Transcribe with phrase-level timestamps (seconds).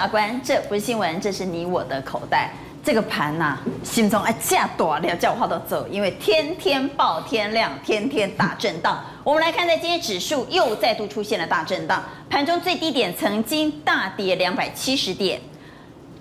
[0.00, 2.50] 阿关，这不是新闻，这是你我的口袋。
[2.82, 9.04] 这个盘呐、心中哎架多了，叫我好多走，因为天天爆天量，天天大震荡。
[9.22, 15.38] 我们来看，在今天指数又再度出现了大震荡，盘中最低点曾经大跌两百七十点，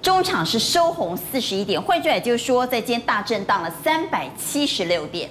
[0.02, 5.30] 中场是收红四十一点，换句话就是说，在今天大震荡了三百七十六点。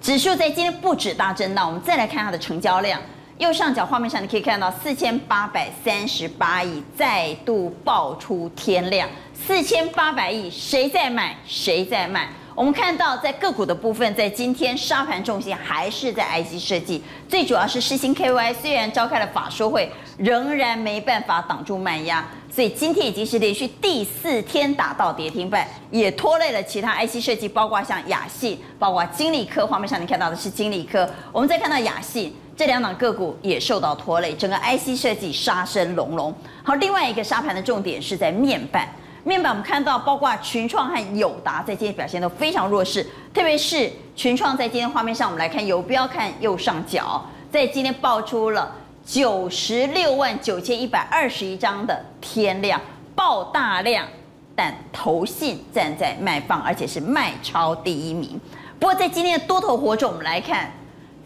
[0.00, 2.98] 指数在今天不止大震荡，我们再来看它的成交量。
[3.42, 9.08] 右上角画面上你可以看到四千八百三十八亿，再度爆出天量。
[9.34, 11.36] 四千八百亿，谁在买？
[11.44, 12.28] 谁在卖？
[12.54, 29.66] 我们看到在个股的部分，在今天沙盘重心还是在 IC 设计，最主要是世芯 KY，虽然召开了法说会，仍然没办法挡住卖压，所以今天已经是连续第四天打到跌停板，也拖累了其他 IC 设计，包括像亚信，包括金利科。
[29.66, 32.32] 画面上你看到的是金利科，我们再看到亚信
[32.62, 36.32] 这两档个股也受到拖累，整个 IC 设计杀声隆隆。
[36.62, 38.88] 好，另外一个沙盘的重点是在面板。
[39.24, 48.72] 面板我们看到，包括群创和友达在今天表现都非常弱势，特别是群创在今天画面上，我们来看游标，看右上角，在今天爆出了
[49.04, 52.80] 九十六万九千一百二十一张的天量，
[53.16, 54.06] 爆大量，
[54.54, 58.40] 但投信站在卖方，而且是卖超第一名。
[58.78, 60.70] 不过在今天的多头活动，我们来看，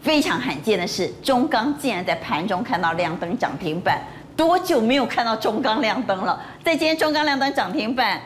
[0.07, 4.01] 非常罕见的是，中钢竟然在盘中看到亮灯涨停板。
[4.37, 6.41] 多久没有看到中钢亮灯了？
[6.63, 8.21] 在今天中钢亮灯涨停板，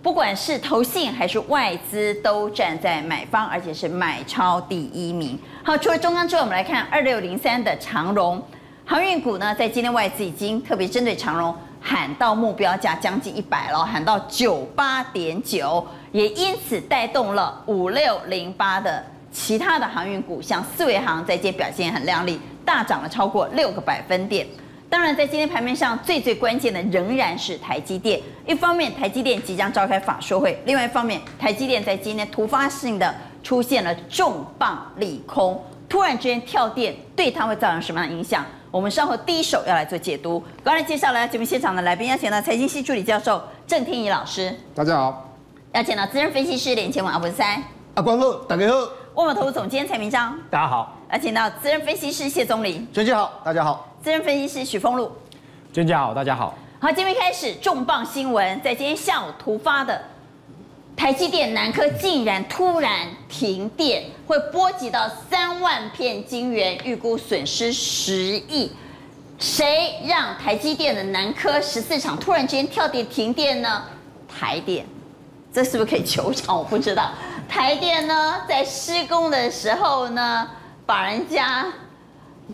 [0.00, 5.36] 不管是投信还是外资都站在买方，而且是买超第一名。
[5.64, 8.40] 好，除了中钢之外，我们来看二六零三的长荣
[8.84, 19.04] 航运股呢，在今天外资已经特别针对长荣喊到目标价将近一百了，喊到九八点九，也因此带动了五六零八的
[19.36, 24.46] 其他的航运股，像四维航在今天表现很亮丽，大涨了超过六个百分点。
[24.88, 28.18] 当然，在今天盘面上最最关键的仍然是台积电。
[28.46, 38.44] 一方面，台积电即将召开法说会；另外一方面，台积电在今天突发性的出现了重磅利空，突然之间跳电，对它会造成什么样的影响？
[38.70, 40.42] 我们稍后第一手要来做解读。
[40.64, 45.36] 刚才介绍了节目现场的来宾，邀请到财经系助理教授郑天仪老师，大家好；
[45.74, 47.62] 邀请到资深分析师连前文阿文三，
[47.94, 49.05] 阿关好，大家好。
[49.16, 55.10] 万宝投资总监蔡明章，大家好；邀请到资深分析师谢宗林，娟姐好，大家好；资深分析师许峰路，
[55.72, 56.54] 娟姐好，大家好。
[56.78, 59.98] 好，今天开始重磅新闻，在今天下午突发的
[60.94, 68.12] 台积电南科竟然突然停电，会波及到三万片晶圆，预估损失十
[68.50, 68.70] 亿。
[69.38, 73.82] 谁让台积电的南科十四厂突然之间跳电停电呢？
[74.28, 74.84] 台电，
[75.56, 76.54] 这是不是可以求偿？
[76.54, 77.10] 我不知道。
[77.48, 80.46] 台电呢，在施工的时候呢，
[80.84, 81.64] 把人家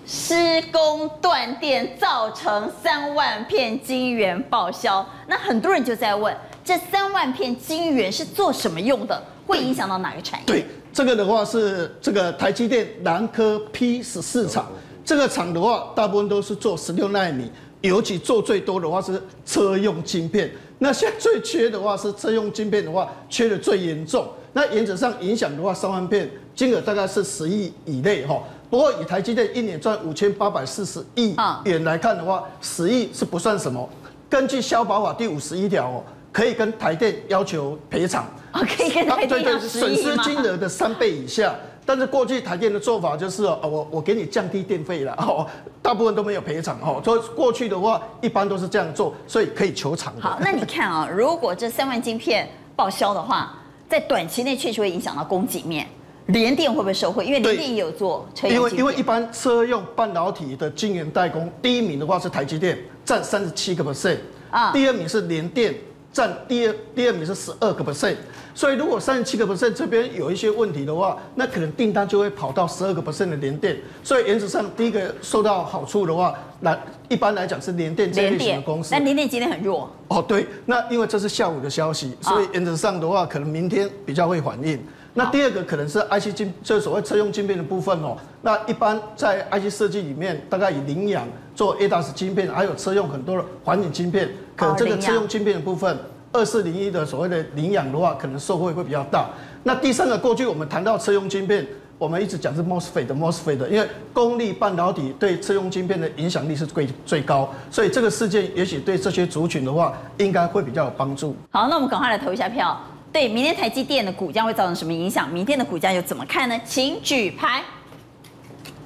[0.07, 5.05] 施工断电，造成三万片晶圆报销。
[5.27, 6.33] 那很多人就在问，
[6.65, 9.21] 这三万片晶圆是做什么用的？
[9.49, 10.47] 会影响到哪个产业？
[10.47, 14.71] 对，这个的话是这个台积电南科 P 十四厂，
[15.05, 20.49] 这个厂的话，大部分都是做十六奈米，尤其做最多的话是车用晶片。
[20.82, 24.26] 那现在最缺的话是车用晶片的话，缺的最严重。
[24.53, 28.43] 那原则上影响的话，三万片金额大概是十亿以内哈。
[28.69, 33.88] 不过以台积电一年赚五千八百四十亿元来看的话，十亿是不算什么。
[34.28, 38.26] 根据消保法第五十一条哦，可以跟台电要求赔偿。
[38.53, 41.54] 可以跟台电要损失金额的三倍以下。
[41.84, 45.47] 但是过去台电的做法就是哦，我我给你降低电费了哦，
[45.82, 47.00] 大部分都没有赔偿哦。
[47.04, 50.12] 所以过去的话一般都是这样做，所以可以求偿。
[50.20, 53.54] 好，那你看啊， 如果这三万晶片报销的话。
[53.88, 55.87] 在短期内确实会影响到供给面，
[56.28, 57.26] 联电会不会受惠？
[57.26, 58.56] 因为联电也有做车用。
[58.56, 64.16] 因为因为一般车用半导体的晶圆代工，第一名的话是台积电，占三十七个 percent
[64.50, 65.75] 啊，第二名是联电，
[66.12, 68.17] 占第二第二名是十二个 percent。
[68.55, 73.76] 所以如果三十七个 percent 这边有一些问题的话，那可能订单就会跑到十二个 percent 的联电。
[74.05, 76.79] 所以原则上第一个受到好处的话，那
[77.09, 78.94] 一般来讲是联电这类型的公司。
[78.94, 79.91] 那联电今天很弱。
[80.09, 84.79] 哦，对，那因为这是下午的消息，所以原则上的话，可能明天比较会反应。
[85.14, 88.17] 那第二个可能是 IC 晶，就是所谓车用晶片的部分哦。
[88.41, 95.99] 那一般在 IC 设计里面，大概以领养做 ADAS 晶片，还有车用很多的环境晶片，可能这个车用晶片的部分，
[96.32, 99.29] 二四零一的所谓的领养的话，可能受惠会比较大。
[99.62, 101.67] 那第三个，过去我们谈到车用晶片。
[101.99, 111.37] 我们一直讲是 MOSFET 的 MOSFET 的，因为功率半导体对车用晶片的影响力是最最高，所以这个事件也许对这些族群的话，应该会比较有帮助。
[111.50, 112.76] 好，那我们赶快来投一下票。
[113.12, 115.31] 对，明天台积电的股价会造成什么影响？
[115.31, 116.59] 明天的股价又怎么看呢？
[116.64, 117.62] 请举牌。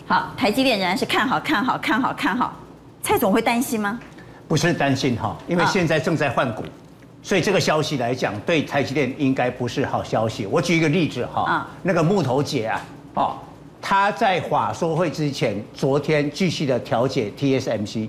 [0.05, 2.55] 好，台积电仍然是看好，看好，看好，看好。
[3.02, 4.00] 蔡总会担心吗？
[4.49, 6.64] 不是担心哈，因为现在正在换股，
[7.23, 10.44] 所以这个消息来讲，对台积电应该不是好消息。
[10.44, 12.81] 我举一个例子哈，那个木头姐啊，
[13.14, 13.37] 哦，
[13.81, 18.08] 她在法说会之前，昨天继续的调解 TSMC，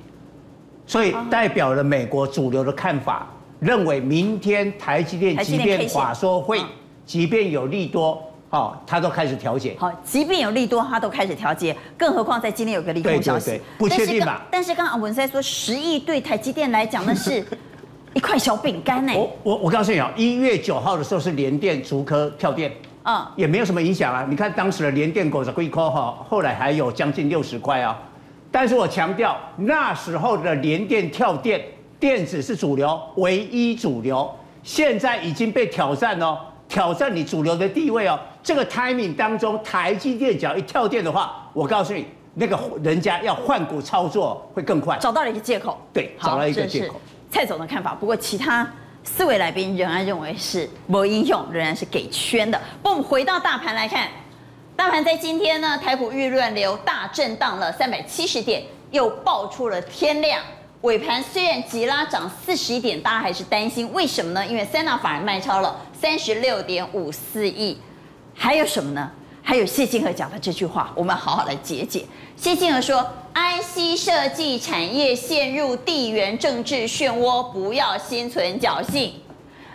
[0.88, 3.28] 所以代表了美国主流的看法，
[3.60, 6.62] 认为明天台积电即便法说会，
[7.06, 8.22] 即便有利多。
[8.50, 9.76] 好，他都开始调节。
[9.78, 14.46] 好，即便有利多，他都开始调节，更何况在今天有个利空消息，对对对，不确定吧？
[14.50, 17.46] 但是刚刚文赛说，十亿对台积电来讲，那是
[18.16, 19.12] 一块小饼干呢。
[19.14, 22.72] 我我我告诉你啊，一月九号的时候是联电、竹科跳电，
[23.04, 24.26] 嗯，也没有什么影响啊。
[24.30, 28.00] 你看当时的联电股是贵科哈，后来还有将近六十块啊。
[28.50, 31.62] 但是我强调，那时候的联电跳电，
[32.00, 34.30] 电子是主流，唯一主流，
[34.64, 36.38] 现在已经被挑战哦。
[36.70, 45.80] 挑战你主流的地位哦，这个 timing 当中，台积电只要一跳电的话，我告诉你，那个人家要换股操作会更快，找到了一个借口。
[45.94, 47.00] 对，找到一个借口。
[47.32, 48.70] 蔡总的看法，不过其他
[49.02, 52.60] 四位来宾仍然认为是没应用，仍然是给圈的。
[52.84, 54.10] 不，我们回到大盘来看，
[54.76, 58.62] 大盘在今天呢，台股预乱流大震荡了三百七十点，
[58.92, 60.42] 又爆出了天量。
[60.82, 64.46] 尾盘虽然急拉涨四十一点，大家还是担心，为什么呢？
[64.46, 67.78] 因为三大法人卖超了三十六点五四亿，
[68.36, 69.12] 还有什么呢？
[69.42, 72.06] 还有谢金河讲的这句话，我们好好来解解。
[72.36, 73.04] 谢金河说
[73.34, 79.14] ：“IC 设计产业陷入地缘政治漩涡，不要心存侥幸。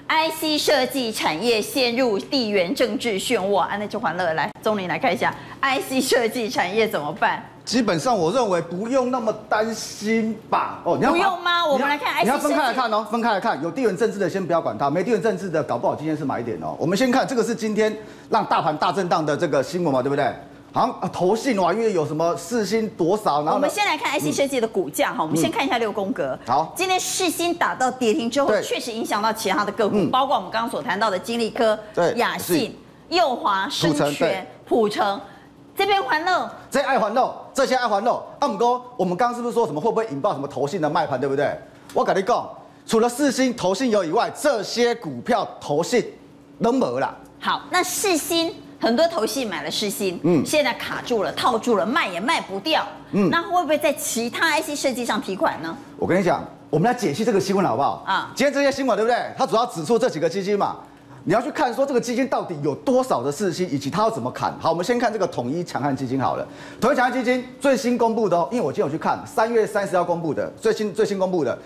[0.08, 7.42] ”IC 设计产业陷入地缘政治漩涡，安内就欢乐来，钟玲来看一下 IC 设计产业怎么办？
[7.64, 10.80] 基本上，我认为不用那么担心吧。
[10.84, 11.64] 哦，你要不用吗？
[11.64, 13.62] 我们来看，你要分开来看哦，分开来看。
[13.62, 16.74] 有地缘政治的先不要管它，没地缘政治的搞不好今天是买点哦。
[16.78, 17.96] 我们先看这个是今天
[18.28, 20.34] 让大盘大震荡的这个新闻嘛，对不对？
[20.72, 25.22] 好像投信哇，因为有什么市心多少，然后我们先来看 IC 设计的股价哈。
[25.22, 26.36] 我们先看一下六宫格。
[26.46, 31.78] 好，今天世芯打到跌停之后，确实影响到其他的个股，包括我们刚刚所谈到的金利科、
[32.16, 32.76] 雅信、
[33.10, 35.20] 佑华、生全、普成。
[35.74, 38.22] 这边环肉，这爱环肉，这些爱环肉。
[38.40, 41.56] 阿姆哥，我们刚刚是不是说什么会不会引爆什么投信的卖盘，对不对？
[41.94, 42.48] 我跟你讲，
[42.86, 46.04] 除了四星投信有以外，这些股票投信
[46.62, 47.14] 都没了。
[47.38, 55.76] 好，那四星很多投信买了四星，嗯，现在卡住了，套住了，卖也卖不掉，嗯，那会不会在其他 IC 设计上提款呢？
[55.98, 58.02] 我跟你讲，我们来解析这个新闻好不好？
[58.06, 59.32] 啊，今天这些新闻对不对？
[59.36, 60.76] 它主要指出这几个基金嘛。
[61.24, 64.52] 你要去看说这个基金到底有多少的四星，以及它要怎么砍。
[64.58, 66.46] 好，我们先看这个统一强悍基金好了。
[66.80, 71.56] 统一强悍基金最新公布的哦，因为我今天有去看三月三十号公布的最新最新公布的，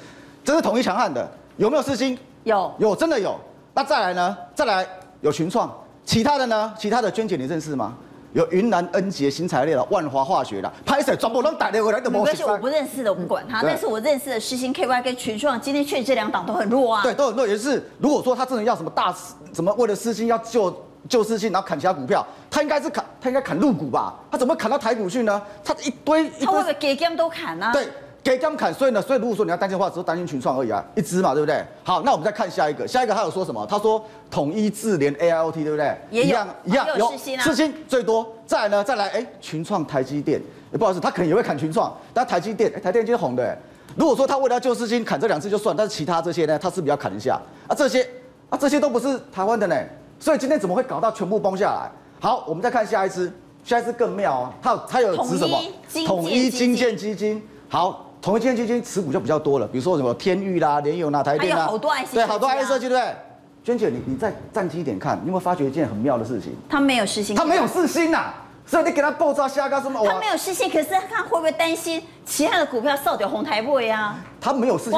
[0.44, 1.26] 这是统一强悍的，
[1.56, 2.19] 有没有四星？
[2.44, 3.35] 有，有，真的有。
[3.73, 4.37] 那再来呢？
[4.55, 4.87] 再来
[5.20, 5.73] 有群创，
[6.05, 6.75] 其他的呢？
[6.79, 7.94] 其他的娟姐你认识吗？
[8.37, 12.11] 有云南恩杰新材料的万华化学的，拍摄全部都带回来的。
[12.11, 13.62] 没关系，我不认识的，我不管他。
[13.62, 17.03] 但是我认识的世新 KY 跟群创，今天确实这两档都很弱啊。
[17.03, 17.49] 对，都很弱。
[17.49, 19.11] 也是，如果说他真的要什么大，
[19.55, 24.15] 什么为了世新要救救世芯，然后砍其他股票，他应该是砍，他应该砍入股吧？
[24.31, 25.41] 他怎么砍到台股去呢？
[25.65, 27.73] 他一堆，他会不会给 game 都砍啊？
[27.73, 27.88] 对。
[28.26, 31.64] 给这样砍，所以呢，所以如果说你要担心的话，只是担心群创而已啊，一支嘛，对不对？
[31.84, 33.64] 好，那我们再看下一个，下一个他有说什么？
[33.67, 35.96] 他说统一智联 AIoT，对不对？
[36.11, 40.42] 也，一样一样有世芯最多，再来呢，再来，哎，群创、台积电，
[40.73, 43.56] 不好意思，他可能也会砍群创，但台积电，哎，台积电今天红的，
[43.95, 47.40] 如果说他为了救世芯砍这两次就算，但是其他这些呢，他是不是要砍一下？
[47.68, 48.02] 啊，这些
[48.50, 49.76] 啊，这些都不是台湾的呢，
[50.18, 51.88] 所以今天怎么会搞到全部崩下来？
[52.18, 55.56] 好，我们再看下一支，下一支更妙哦，它有它有指什么？
[56.04, 58.02] 统一金建基金，好。
[58.26, 63.14] 统一晶片基金持股就比较多了，比如说什么天域啦、联友啦、台电啦，好多 IC 对，好多 IC 设计，对不对？
[63.62, 66.52] 娟姐，你你再站近一点看，你有没有发觉一件很妙的事情？
[66.68, 68.33] 他没有世芯，他没有世芯呐，
[68.66, 70.04] 所以你给他爆炸下个什么？
[70.04, 74.18] 他没有世芯，可是他会不会担心其他的股票扫掉红台位啊？
[74.40, 74.92] 他没有世芯，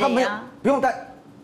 [0.00, 0.28] 他没有，
[0.62, 0.94] 不用担，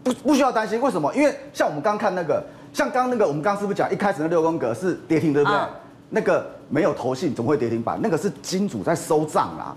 [0.03, 0.81] 不不需要担心。
[0.81, 1.15] 为什么？
[1.15, 5.59] 因为像我们刚看那个，像刚那个，我们刚是不是讲一开始那六宫格是跌停，对不对？
[5.59, 5.69] 啊、
[6.09, 8.01] 那个没有投信，怎么会跌停板？
[8.03, 9.77] 那个是金主在收账啦。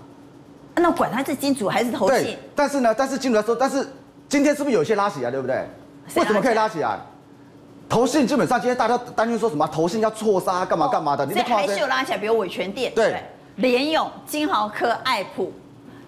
[0.76, 2.22] 那管他是金主还是投信？
[2.22, 3.88] 对，但是呢，但是金主来说，但是
[4.28, 5.64] 今天是不是有些拉起来，对不对？
[6.16, 6.98] 为什么可以拉起来？
[7.88, 9.66] 投信基本上今天大家担心说什么？
[9.68, 11.24] 投信要错杀干嘛干嘛的？
[11.30, 13.22] 所以还是有拉起来，比如伟诠电，对，
[13.56, 15.52] 联咏、金豪科、爱普，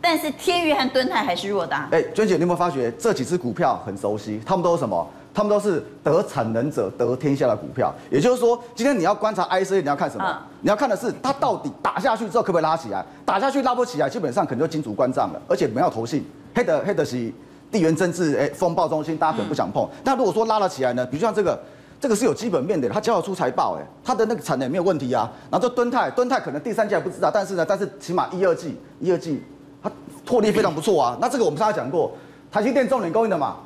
[0.01, 1.77] 但是天宇和敦泰还是弱的。
[1.93, 4.41] 哎，娟姐，你有没有发觉这几只股票很熟悉？
[4.45, 5.07] 他们都有什么？
[5.37, 10.25] 他们都是得产能者得天下的股票，也就是说，今天你要观察 IC，你要看什么？
[10.27, 13.05] 嗯、你要看的是它到底打下去之后可不可以拉起来？
[13.27, 16.25] 打下去拉不起来，基本上可能就金主关账了，而且没有投信，
[16.55, 17.31] 黑的黑的是
[17.71, 19.85] 地缘政治哎风暴中心，大家可能不想碰。
[19.85, 21.05] 嗯、但如果说拉了起来呢？
[21.05, 21.61] 比如像这个，
[22.01, 25.31] 这个是有基本面的，它交要出财报，哎，它的那个产能也没有问题啊。
[25.51, 29.43] 然后这敦泰，敦泰可能第三季还不知道，但是呢，但是起码一二季一二季
[29.83, 29.93] 它
[30.27, 31.19] 获利非常不错啊。
[31.21, 32.13] 那这个我们上次讲过，
[32.51, 33.57] 台积电重点供应的嘛，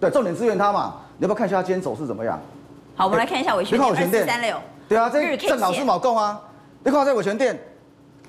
[0.00, 0.94] 对，重点支援它嘛。
[1.18, 2.38] 你要不要看一下它今天走势怎么样？
[2.94, 4.56] 好，我们来看一下伟诠电二四三六。
[4.88, 6.40] 对啊，这正老师冇供啊。
[6.84, 7.58] 你看这伟诠电，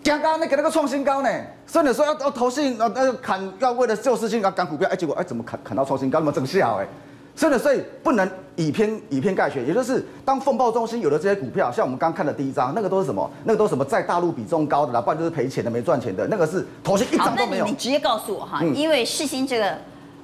[0.04, 1.30] 刚刚那个那个创新高呢，
[1.68, 6.88] 所以你说要要投信呃呃砍，要为了救市性要赶股票，哎，结果哎怎么砍砍到创新高那么正效哎？
[7.36, 13.32] 真的，所以不能以偏以偏概全，也就是当风暴中心有了这些股票，像我们刚看的第一张，那个都是什么？
[13.46, 17.64] 那个都是什么在大陆比重高的啦，不然就是赔钱的、没赚钱的，那个是投信一张都没有。
[17.64, 19.78] 好，那你你直接告诉我哈，嗯、因为世新这个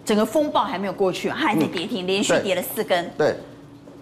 [0.05, 3.11] 整个风暴还没有过去，它还在跌停，嗯、连续跌了四根。
[3.17, 3.35] 对。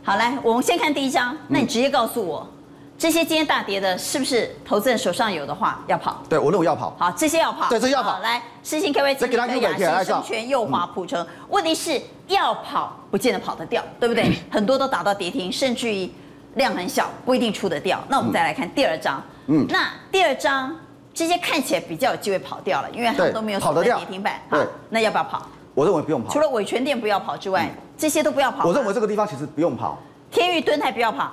[0.04, 2.46] 好，来，我们先看第一张，那你直接告诉我。
[2.48, 2.50] 嗯
[2.96, 6.24] 这些今天大跌的，是不是投资人手上有的话要跑？
[6.30, 6.96] 对，我认为要跑。
[6.98, 7.68] 好，这些要跑。
[7.68, 8.20] 对，这些要跑。
[8.20, 9.26] 来，世芯 KY 基、
[9.62, 11.26] 亚兴、生全、右华、普成。
[11.50, 14.32] 问题是要跑，不见得跑得掉，对不对？
[14.50, 16.10] 很多都打到跌停，甚至于
[16.54, 18.02] 量很小，不一定出得掉。
[18.08, 19.22] 那我们再来看第二张。
[19.48, 19.66] 嗯。
[19.68, 20.74] 那第二张
[21.14, 24.40] 这些看起来比较有机会跑掉了，因为他们都没有跑得掉跌停板。
[24.50, 24.66] 对。
[24.90, 25.46] 那要不要跑？
[25.74, 26.32] 我认为不用跑。
[26.32, 28.68] 除了伟诠电不要跑之外，这些都不要跑。
[28.68, 29.98] 我认为这个地方其实不用跑。
[30.32, 31.32] 天域、敦泰不要跑。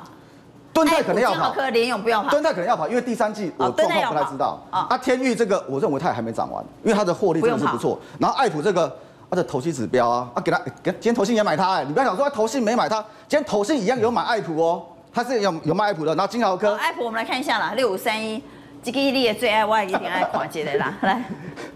[0.73, 2.31] 敦泰可能要跑，联咏不要跑。
[2.31, 4.63] 敦泰可能要跑，因为第三季我状况不太知道。
[4.71, 7.99] 啊，天域这个，我认为它也还没涨完，因为它的获利真的是不错。
[8.21, 8.97] 然后爱普这个，
[9.29, 14.83] 它的投信指标啊，啊给它，给今天投信也买它哎，你不要想说投信没买它，今天投信一样有买爱普哦，
[15.13, 16.15] 它是有有卖爱普的。
[16.15, 18.41] 然后金豪科，爱普我们来看一下啦，六五三一，
[18.83, 21.23] 这个一列最爱我一点爱跨界的啦， 来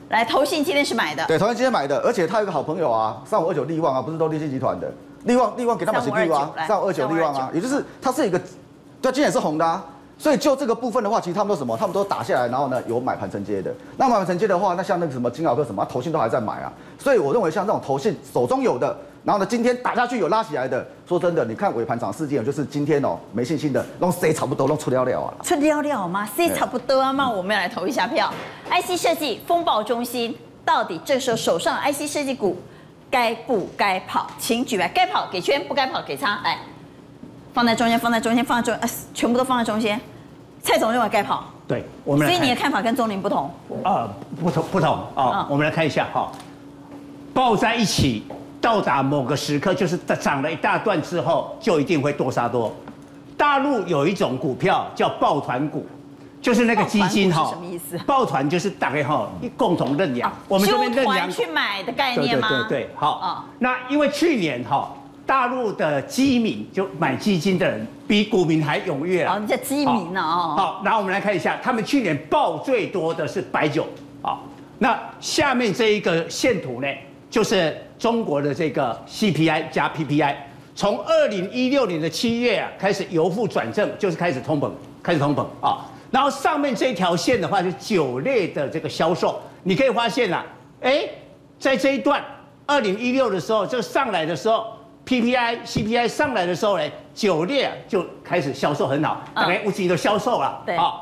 [0.09, 4.91] 来投信今天是买的，对，投信今天买的，而且他有个好朋友啊，三五二九利旺啊，不是都立信集团的，
[5.25, 6.51] 利旺利旺给他买谁力旺？
[6.67, 8.41] 三五二九利旺啊，也就是它是一个。
[9.03, 9.85] 对，今天也是红的啊，
[10.17, 11.77] 所以就这个部分的话，其实他们都什么？
[11.77, 13.71] 他们都打下来，然后呢有买盘承接的。
[13.99, 16.73] 那买盘承接的话，那像那个什么金鳌科什么，投信都还在买啊。
[16.99, 25.33] 所以我认为像这种投信手中有的，然后呢今天打下去有拉起来的，说真的，你看尾盘涨事件就是今天哦没信心的，弄谁差不多弄出了了啊？
[25.43, 26.29] 出了了吗？
[26.37, 27.11] 谁差不多啊？
[27.13, 28.31] 那我们要来投一下票。
[28.71, 32.61] IC 设计风暴中心到底这时候手上 IC 设计股
[33.11, 34.27] 该不该跑？
[34.39, 36.41] 请举牌，该跑给圈，不该跑给叉。
[36.45, 36.59] 来。
[37.55, 39.99] 放在中间，放在中间，放在中，呃，全部都放在中间。
[40.61, 42.27] 蔡总认为该跑，对，我们。
[42.27, 43.51] 所以你的看法跟钟林不同。
[43.85, 44.09] 啊，
[44.43, 45.31] 不同不同啊。
[45.41, 46.33] 嗯、我们来看一下哈，
[47.33, 48.25] 抱在一起
[48.65, 52.75] 到达某个时刻，就是涨了一大段之后，就一定会多杀多。
[53.37, 55.87] 大陆有一种股票叫抱团股，
[56.41, 57.51] 就是那个基金哈。
[57.51, 57.99] 什么意思？
[58.07, 62.49] 抱团就是大概哈一共同认养，啊、我们这边认养去买的概念吗？
[62.49, 63.11] 对对对对，好。
[63.19, 64.91] 啊、那因为去年哈。
[65.27, 69.39] 大陆的基民就买基金的人比股民还踊跃啊！
[69.39, 70.55] 哦，叫基民呢哦。
[70.55, 73.87] 好，然后我们来看一下，他们去年报最多的是白酒。
[74.21, 74.43] 好，
[74.79, 76.89] 那下面这一个线图呢，
[77.31, 80.35] 就是中国的这个 CPI 加 PPI，
[80.75, 84.71] 从二零一六年的七月啊开始由负转正，就是开始通膨，
[85.03, 85.87] 开始通膨啊。
[86.11, 90.45] 然后上面这条线的话是酒类的这个销售，你可以发现啊，
[90.81, 91.09] 哎，
[91.59, 92.23] 在这一段
[92.67, 94.65] 二零一六的时候，这上来的时候。
[95.07, 96.85] PPI、CPI 上来的时候呢，
[97.15, 100.63] 酒类就开始销售很好，大概五几都销售了。
[100.65, 100.95] 对啊，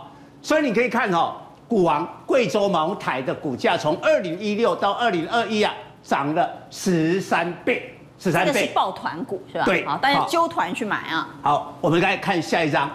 [0.42, 1.37] 所以你可以看哦，
[1.68, 5.72] 股王贵州茅台的股价从二零一六到二零二一啊，
[6.02, 8.52] 涨了十三倍，十三倍。
[8.52, 9.64] 这是抱团股是吧？
[9.64, 11.28] 对，好，大家揪团去买啊。
[11.40, 12.90] 好，我们来看下一张，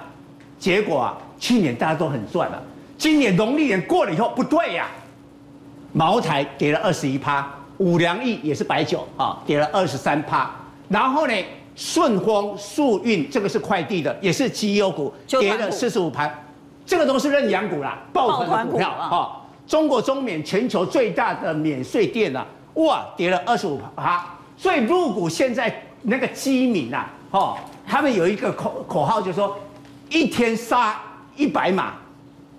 [0.59, 2.61] 结果啊，去年大家都很赚了，
[2.97, 4.91] 今年农历年过了以后不对呀、啊，
[5.93, 7.47] 茅台跌了二十一趴，
[7.77, 10.51] 五粮液也是白酒啊，跌了二十三趴。
[10.89, 11.33] 然后呢，
[11.75, 16.43] 顺丰、速运这个是快递的，也是绩优股，跌了四十五盘，
[16.85, 19.43] 这个都是认养股啦，抱团的股票啊。
[19.67, 22.45] 中国中免全球最大的免税店啊，
[22.77, 24.25] 哇，跌了二十五趴。
[24.57, 27.57] 所以入股现在那个基民啊，哈，
[27.88, 29.57] 他们有一个口口号，就是说
[30.10, 31.00] 一天杀
[31.36, 31.93] 一百码，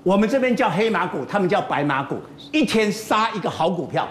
[0.05, 2.17] 我们这边叫黑马股，他们叫白马股，
[2.53, 4.07] 一天杀一个好股票。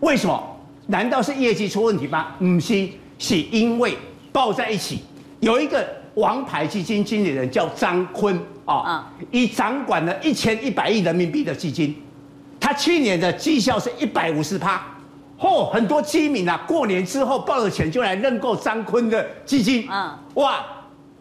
[0.00, 0.42] 为什么？
[0.86, 2.28] 难道是业绩出问题吗？
[2.38, 2.88] 不是。
[3.20, 3.98] 是因为
[4.30, 5.00] 抱在一起，
[5.40, 12.00] 有一个王牌基金经理人叫张坤啊，已掌管了一千一百亿人民币的基金，
[12.60, 14.80] 他去年的绩效是一百五十趴，
[15.38, 20.64] 嚯，很多基民啊，过年之后抱着钱就来认购张坤的基金，嗯，哇，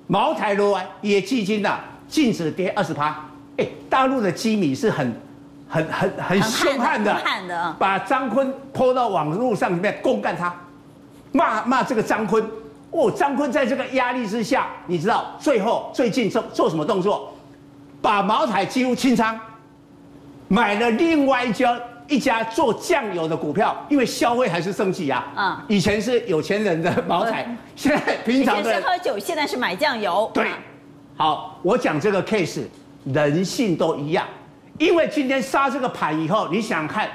[0.07, 3.23] 茅台罗湾也基金呐，净值跌二十趴，
[3.57, 5.13] 哎，大陆的基民是很
[5.69, 10.53] 很很很凶悍的，把张坤泼到网络上里面公干他。
[11.33, 12.43] 骂骂这个张坤，
[12.89, 17.33] 哦，张坤在这个压力之下，你知道最后最近做做什么动作？
[18.01, 19.37] 把茅台几乎清仓，
[20.47, 25.27] 买了另外一家一家做酱油的股票，因为消费还是升级啊。
[25.35, 28.61] 嗯，以前是有钱人的茅台，现在平常的。
[28.61, 30.29] 以前是喝酒，现在是买酱油。
[30.33, 30.47] 对，
[31.15, 32.63] 好，我讲这个 case，
[33.05, 34.25] 人性都一样，
[34.77, 37.09] 因为今天杀这个盘以后，你想看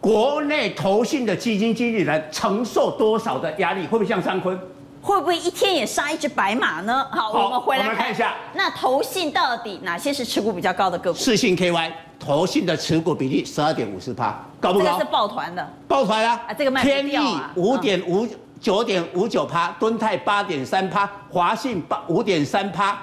[0.00, 3.82] 国内投信的基金经理人承受多少的压力？
[3.82, 4.58] 会不会像张坤？
[5.02, 7.06] 会不会一天也杀一只白马呢？
[7.10, 11.18] 好，好我们回来看，看一下，那投信到底哪些是持股比较高的个股？
[11.18, 11.90] 世信 KY
[12.20, 14.84] 投信的持股比例十二点五四趴，高不高？
[14.84, 16.40] 这个是抱团的，抱团啊！
[16.46, 16.82] 啊，这个卖。
[16.82, 17.16] 天翼
[17.56, 18.28] 五点五
[18.60, 22.96] 九点五九趴，敦泰八点三趴，华信八五点三趴，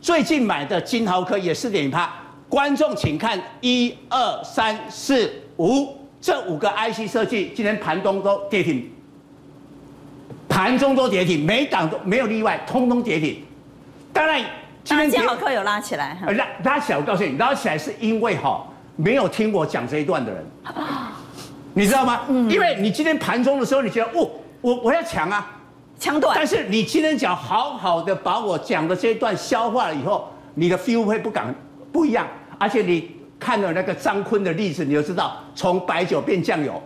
[0.00, 2.10] 最近买的金豪科也四点一趴。
[2.48, 8.90] 观众请看一二三四五这五个 IC 设计，今天盘中都跌停。
[10.48, 13.42] 盘中都跌停，每档都没有例外，通通跌停。
[14.12, 14.42] 当然，
[14.84, 16.98] 今天金豪科有拉起来，拉拉起来。
[16.98, 20.44] 我告诉你，拉起来是因为哈没有听我讲这一段的人，
[21.72, 22.22] 你知道吗？
[22.28, 22.50] 嗯。
[22.50, 24.28] 因为你今天盘中的时候，你觉得哦，
[24.60, 25.60] 我我要抢啊，
[25.98, 26.34] 抢短。
[26.36, 31.54] 但是你今天讲好好的把我讲的这一段消化了以后，你的 feel 会不敢
[31.92, 32.26] 不一样。
[32.58, 36.82] 而且你看了那个张坤的例子，你就知道从白酒变酱油，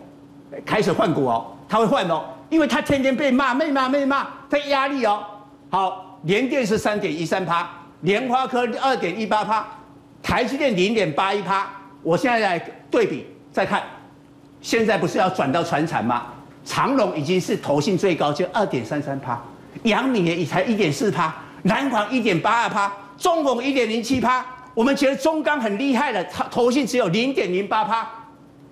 [0.67, 2.23] 开始换股哦，他会换哦。
[2.49, 5.25] 因为他天天被骂，被骂，被骂，他压力哦。
[5.71, 7.69] 好，联电是三点一三趴，
[8.07, 9.67] 联发科二点一八趴，
[10.23, 11.69] 台积电零点八一趴。
[12.05, 12.57] 我现在来
[12.89, 13.83] 对比再看，
[14.61, 16.27] 现在不是要转到传产吗？
[16.65, 19.43] 长荣已经是投信最高，就二点三三趴，
[19.83, 24.47] 阳明也才一点四趴，南广一点八二趴，中弘一点零七趴。
[24.73, 28.09] 我们觉得中钢很厉害了，它投信只有零点零八趴，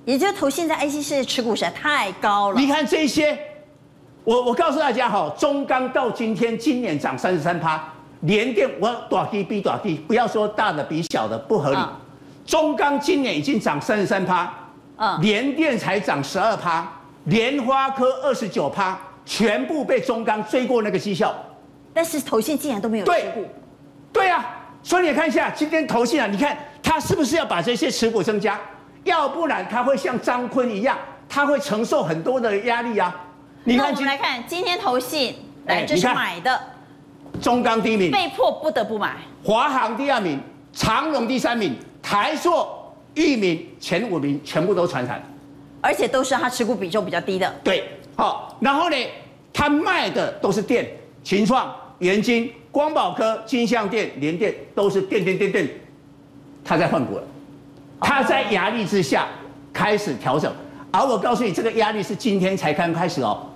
[0.05, 2.61] 也就是投信在 IC 市持股实在太高了。
[2.61, 3.37] 你看这些。
[4.23, 7.93] 我我告诉大家哈，中钢到今天今年涨三十三趴，
[8.25, 11.79] 联电我大低比大低，不要说大的比小的不合理。
[12.47, 14.53] 中钢今年已经涨三十三趴，
[14.97, 16.87] 嗯，联电才涨十二趴，
[17.25, 21.35] 莲花科二十九趴，全部被中钢追过那个绩效。
[21.93, 23.47] 但是投信竟然都没有持股。
[24.13, 24.45] 对啊，
[24.83, 28.61] 所以你看一下今天投信啊，你看他是不是要把这些持股增加？
[29.05, 30.97] 要不然他会像张坤一样，
[31.29, 33.15] 他会承受很多的压力啊。
[33.65, 35.35] 你看，我们来看今天投信，
[35.67, 36.61] 来这是买的，
[37.45, 40.41] 中钢第一名，被迫不得不买，华航第二名，
[40.73, 42.67] 长荣第三名，台塑、
[43.13, 45.23] 裕名前五名全部都传产，
[45.83, 47.55] 而且都是他持股比重比较低的。
[47.63, 47.85] 对，
[48.17, 48.97] 好，然后呢，
[49.53, 50.89] 他卖的都是电，
[51.23, 55.69] 秦创、元晶、光宝科、金像电、联电都是电电电电，
[56.65, 57.23] 他在换股了，
[58.01, 59.27] 他在压力之下
[59.71, 60.51] 开始调整，
[60.91, 63.47] 而我告诉你，这个压力是今天才刚开始哦。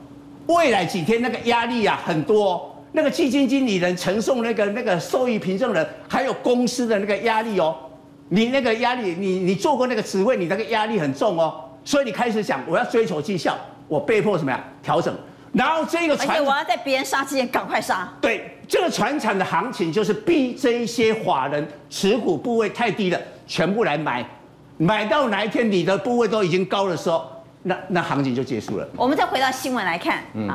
[0.47, 7.77] 未来几天那个压力啊很多，哦，那个基金经理人承受那个那个受益凭证人，还有公司的那个压力哦，
[8.31, 15.15] 你那个压力，你你做过那个职位，你那个压力很重哦，所以你开始想我要追求绩效，我被迫什么呀调整，
[15.53, 18.11] 然后这个船，而且我要在别人杀之前赶快杀。
[18.21, 24.27] 对，这个船产的行情就是逼这一些法人持股部位太低了，全部来买，
[24.79, 27.31] 买到哪一天你的部位都已经高的时候。
[27.65, 28.89] 那那行情就结束了。
[28.97, 30.49] 我们再回到新闻来看，嗯，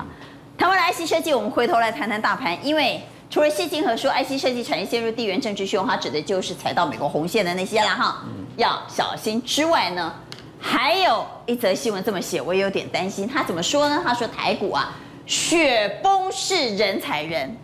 [0.58, 8.24] 啊，台湾的 IC 设计，我们回头来谈谈大盘，因为除了谢金河说 IC 设计产业陷入地缘政治漩涡，它指的就是踩到美国红线的那些了哈，
[8.58, 10.14] 要小心之外呢，
[10.60, 13.28] 还有一则新闻这么写，我也有点担心。
[13.28, 14.02] 他怎么说呢？
[14.06, 14.94] 他说台股啊，
[15.26, 17.58] 雪崩式人踩人，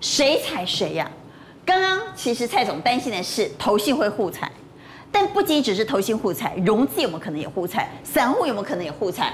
[0.00, 1.10] 谁踩谁呀？
[1.64, 4.50] 刚刚其实蔡总担心的是投信会互踩。
[5.10, 7.90] 但不仅只是投信互踩，融资有没有可能也互踩？
[8.04, 9.32] 散户有没有可能也互踩？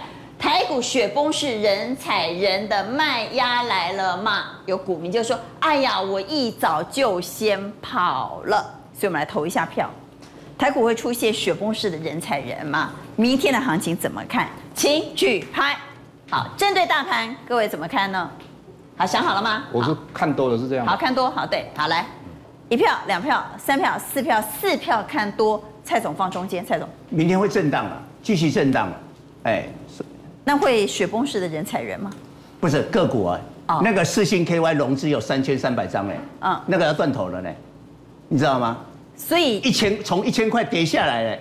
[0.53, 4.49] 台股雪崩式人踩人的卖压来了吗？
[4.67, 8.59] 有股民就说：“哎呀，我一早就先跑了。”
[8.93, 9.89] 所以，我们来投一下票。
[10.59, 12.91] 台股会出现雪崩式的人踩人吗？
[13.17, 14.47] 明天的行情怎么看？
[14.75, 15.75] 请举拍。
[16.29, 18.31] 好，针对大盘，各位怎么看呢？
[18.99, 19.65] 好，想好了吗？
[19.73, 20.87] 我是看多的，是这样。
[20.87, 22.05] 好，看多，好，对，好来，
[22.69, 25.65] 一票、两票、三票、四票、四票看多。
[25.83, 29.01] 蔡总放中间，蔡总，明天会震荡了，继续震荡了，
[29.45, 29.82] 哎，是，
[30.45, 32.11] 那会雪崩式的人踩人吗？
[32.61, 37.51] 不是个股啊，哦、那个四星 KY 融资有三千三百张哎，嗯，那个要断头了呢，
[38.29, 38.79] 你知道吗？
[39.17, 41.39] 所以一千从一千块跌下来了，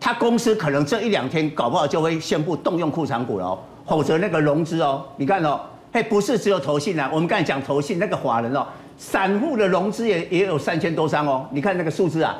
[0.00, 5.60] 他公司可能这一两天搞不好就会宣布动用库藏股了哦，否则那个融资哦，你看哦，
[5.92, 12.36] 嘿，不是只有投信啊，我们刚才讲投信那个华人哦，散户的融资也也有三千多张哦，你看那个数字啊。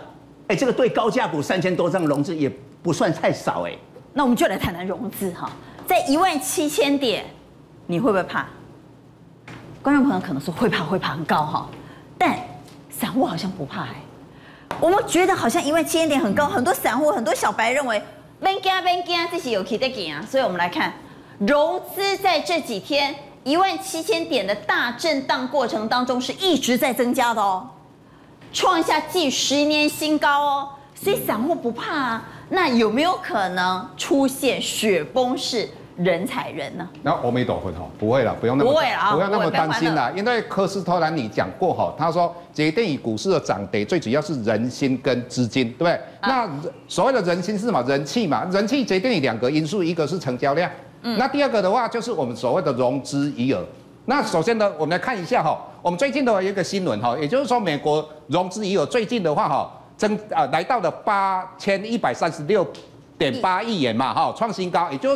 [0.49, 2.51] 哎，这个对高价股三千多张融资也
[2.83, 3.73] 不算太少哎。
[4.15, 5.53] 那我们就来谈谈融资哈，
[5.89, 7.25] 在一万七千点，
[7.87, 8.45] 你会不会怕？
[9.81, 11.67] 观众朋友可能说会怕，会怕很高哈。
[12.19, 12.39] 但
[12.91, 13.95] 散户好像不怕哎。
[14.79, 18.03] 我们觉得好像一万七千点很高，很多散户、很多小白认为
[18.39, 20.23] 别惊别惊，这是有 K 的惊啊。
[20.31, 20.93] 所以我们来看
[21.39, 27.67] 融资在这几天一万七千点的大震荡过程当中，是一直在增加的哦。
[28.53, 32.25] 创下近十年新高哦，所以散户不怕啊。
[32.51, 36.89] 那有没有可能出现雪崩式人踩人呢？
[37.03, 40.13] 那阿弥陀佛哈，不会了，不用那么不会了，不要那么担心啦。
[40.15, 45.93] 因为科斯托兰尼讲过哈，他说决定于股市的涨跌，最主要是人心跟资金，对不对？
[46.21, 46.51] 啊、那
[46.87, 47.83] 所谓的人心是什么？
[47.83, 50.71] 人气嘛，人气决定于两个因素，一个是成交量，
[51.03, 53.65] 嗯，那第二个的话就是我们所谓的融资余额。
[54.07, 62.67] 那首先呢，我们来看一下哈，我们最近的有一个新闻哈，也就是说美国融资余额最近的话哈，增啊来到了八千一百三十六
[63.19, 65.11] 点八亿元嘛哈，创新高，也就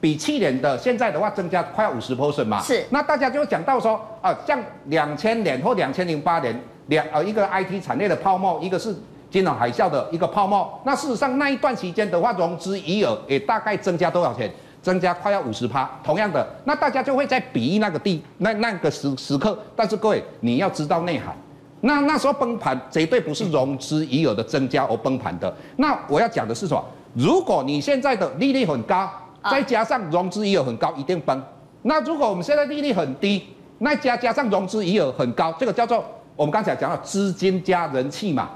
[0.00, 2.60] 比去年的现在的话增加快五十 percent 嘛。
[2.60, 2.84] 是。
[2.90, 8.94] 那大家就讲到说啊，像两千年或两千零八年两呃一个 IT 产业的泡沫，一个是
[9.30, 10.80] 金融海啸的一个泡沫。
[10.84, 14.48] 那事实上那一段期间的话，融资余额也大概增加多少钱？
[14.82, 21.36] 增加快要五十趴，同样的，那大家就会在比喻那个地那那个时时刻，但是各位你要知道内涵，
[21.80, 25.54] 那那时候崩盘绝对不是融资余额的增加而崩盘的。
[25.76, 26.84] 那我要讲的是什么？
[27.14, 29.08] 如果你现在的利率很高，
[29.50, 31.40] 再加上融资余额很高，一定崩。
[31.82, 33.42] 那如果我们现在利率很低，
[33.78, 38.50] 那加加上融资余额很高，这个叫做我们刚才讲到资金加人气嘛。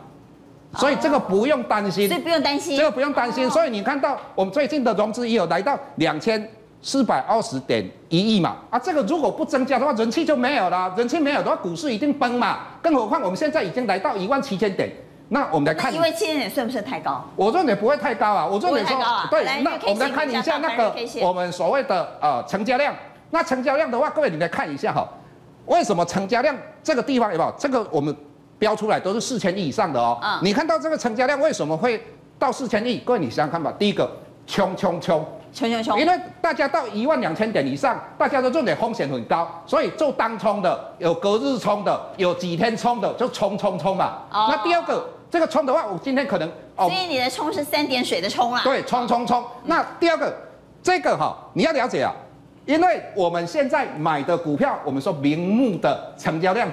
[0.77, 3.49] 所以这个不用担心，所以不用担心，这个不用担心。
[3.51, 6.49] 所以你看到我们最近的融资也有来到两千
[6.83, 12.61] 四百二十点一亿嘛，啊，这个如果不增加的话，人气就没有了，人气没有的话，股市一定崩嘛。
[12.81, 14.91] 更何况我们现在已经来到一万七千点，
[15.29, 17.25] 那我们来看，一万七千点算不算太高？
[17.37, 18.97] 我认为不会太高啊，我认为说，
[19.31, 22.95] 对，那我们来看一下那个我们所谓的呃成交量，
[23.31, 25.07] 那成交量的话，各位你来看一下哈，
[25.67, 27.55] 为什么成交量这个地方有没有？
[27.59, 28.17] 这个我们。
[28.61, 31.99] 标出来都是四千亿以上的哦，嗯，你看到这个成交量为什么会
[32.39, 32.99] 到四千亿？
[32.99, 34.07] 各位你想想看吧，第一个，
[34.47, 44.23] 冲冲冲，冲冲冲，因为大家到一万两千点以上，大家都认为风险很高，所以做当冲的，有隔日冲的，有几天冲的，就冲冲冲嘛。
[44.31, 48.61] 哦，那第二个，这个冲的话，我今天可能哦，所以你的冲是三点水的冲啊。
[48.65, 49.45] 对，冲冲冲。
[49.65, 50.35] 那第二个，
[50.83, 52.13] 这个哈，你要了解啊，
[52.67, 56.69] 因为我们现在买的股票，我们说名目的成交量。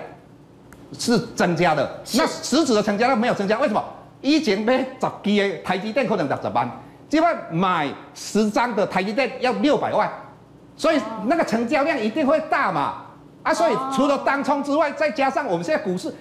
[0.97, 3.83] 是增加的，那实质的成交量没有增加，为什么？
[4.21, 6.71] 以前买十支的台积电可能六十万，
[7.09, 10.09] 现在买十张的台积电要六百万，
[10.75, 13.03] 所以那个成交量一定会大嘛。
[13.43, 16.13] 啊，所以除了当冲之外，再加上我们现在股市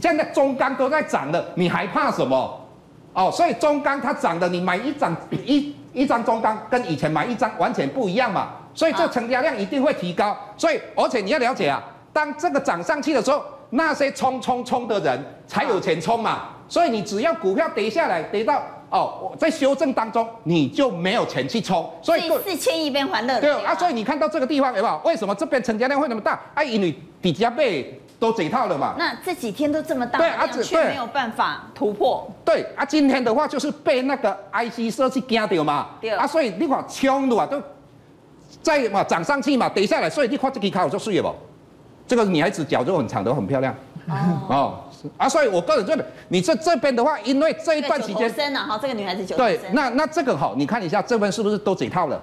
[0.00, 2.60] 现在中钢都在涨了，你还怕什么？
[3.12, 10.36] 哦，所以中钢它涨的，你买一张一一张中钢跟以前买一张完全不一样嘛，所以这成交量一定会提高。
[10.56, 13.42] 所以而且你要了解啊，当这个涨上去的时候。
[13.70, 18.62] 那些冲冲冲的人才有钱冲嘛，所以你只要股票跌下来，跌到
[18.94, 23.40] 哦，在修正当中，你就没有钱去冲，所以四千亿变还乐。
[23.40, 25.00] 对啊，所以你看到这个地方有没有？
[25.04, 26.40] 为什么这边成交量会那么大？
[26.54, 28.94] 哎、啊，因为底下被都解套了嘛。
[28.96, 32.24] 那这几天都这么大，对啊，却没有办法突破。
[32.44, 35.88] 对啊，今天的话就是被那个 IC 设计惊到嘛。
[36.00, 37.60] 对啊，所以你看冲的话都
[38.62, 41.34] 在嘛涨上去嘛，跌下来，所以你看这个卡我就碎了不？
[42.06, 43.74] 这个女孩子脚就很长，都很漂亮。
[44.08, 44.84] 哦， 哦
[45.16, 52.20] 啊，所以我个人认为，你这这边的话，因为这一段时间，深了，哈，这个女孩子九对，那那这个好，你看一下这边是不是都解套了？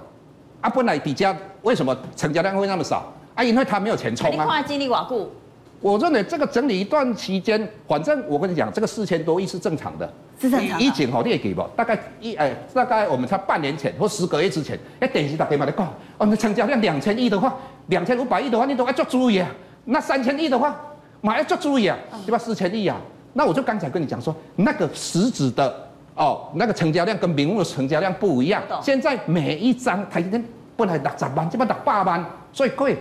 [0.61, 3.11] 啊，本来底价为什么成交量会那么少？
[3.35, 4.59] 啊，因为他没有钱冲啊。
[4.59, 5.31] 你经历瓦固，
[5.79, 10.11] 我认为这个整理一段期间，反正我跟你讲，这个四千多亿是正常的。
[10.39, 10.83] 是正常的。
[10.83, 11.61] 以前好你也给不？
[11.75, 15.85] 大概一哎，大概我们才半年前或十个月之前，哎，电视打电话来讲，
[16.17, 17.55] 哦，那成交量两千亿的话，
[17.87, 19.47] 两千五百亿的话，你都要做注意啊。
[19.85, 20.79] 那三千亿的话，
[21.21, 22.37] 马上就注意啊，对吧？
[22.37, 22.97] 四千亿啊，
[23.33, 25.73] 那我就刚才跟你讲说，那个实质的
[26.15, 28.61] 哦，那个成交量跟名目的成交量不一样。
[28.81, 30.43] 现在每一张台积电
[30.75, 32.97] 本来六十万，这边六八万，所以贵。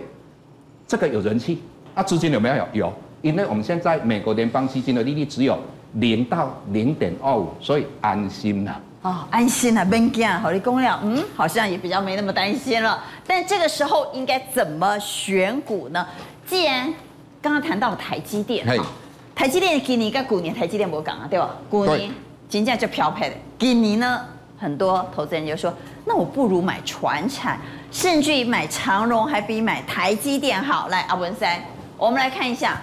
[0.87, 1.61] 这个有人气，
[1.95, 2.67] 那资金有没有？
[2.73, 5.57] 有，因为我们现在美国联邦基金的利率只有
[5.93, 8.81] 零到零点二五，所以安心了。
[9.01, 13.03] 哦，安心了，别惊，好，你公了，嗯，好像也比较没那么担心了。
[13.25, 16.05] 但这个时候应该怎么选股呢？
[16.45, 16.93] 既然
[17.41, 18.65] 刚刚谈到台积电，
[19.33, 21.57] 台积电今年跟去年台积电不讲啊，对吧？
[21.71, 22.13] 去年
[22.47, 24.21] 金价就飘配的，今年呢，
[24.59, 25.73] 很多投资人就说，
[26.05, 27.59] 那我不如买船产，
[27.91, 30.87] 甚至于买长荣还比买台积电好。
[30.89, 31.59] 来，阿文三，
[31.97, 32.79] 我们来看一下，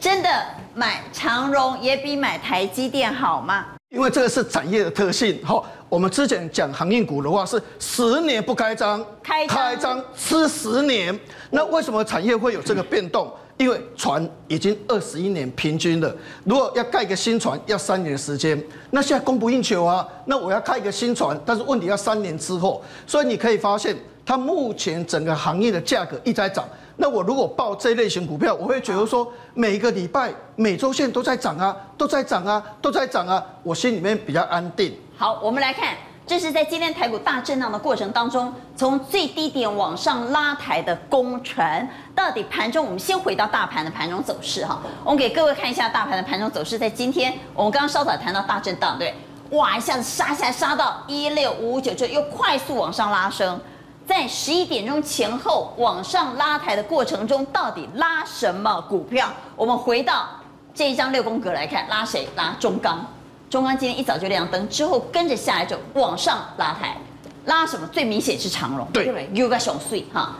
[0.00, 0.28] 真的
[0.74, 3.66] 买长荣也比买台积电好吗？
[3.90, 11.16] 因为这个是产业的特性，好，我们之前讲航运股的话是十年不开张，开开张吃十年，
[11.50, 13.32] 那为什么产业会有这个变动？
[13.58, 16.14] 因为船已经二十一年平均了，
[16.44, 26.68] 如果要盖一个新船要三年的时间，那现在供不应求啊，那我要开一个新船，但是问题要三年之后，所以你可以发现它目前整个行业的价格一直在涨。
[26.98, 34.94] 那我如果报这类型股票，我会觉得说，每个礼拜、每周线都在涨啊，都在涨啊，都在涨啊，我心里面比较安定。
[35.16, 35.94] 好，我们来看
[36.26, 41.88] 这是在今天台股大震荡的过程当中，从最低点往上拉抬的功臣。
[42.16, 46.76] 到底盘中，我们先回到大盘的盘中走势哈，我们给各位看一下大盘的盘中走势。
[46.76, 49.14] 在今天，我们刚刚稍早谈到大震荡，对，
[49.50, 53.60] 哇，一下子杀下来杀到一六五五九，就又快速往上拉升。
[54.04, 59.28] 在十一点钟前后往上拉抬的过程中，到底拉什么股票？
[59.54, 60.26] 我们回到
[60.74, 62.28] 这一张六宫格来看，拉谁？
[62.34, 63.06] 拉中钢。
[63.48, 66.96] 中钢今天一早就亮灯，之后跟着下来就往上拉抬，
[67.44, 67.86] 拉什么？
[67.88, 69.30] 最明显是长荣，对不对？
[69.34, 70.36] 有个小碎哈，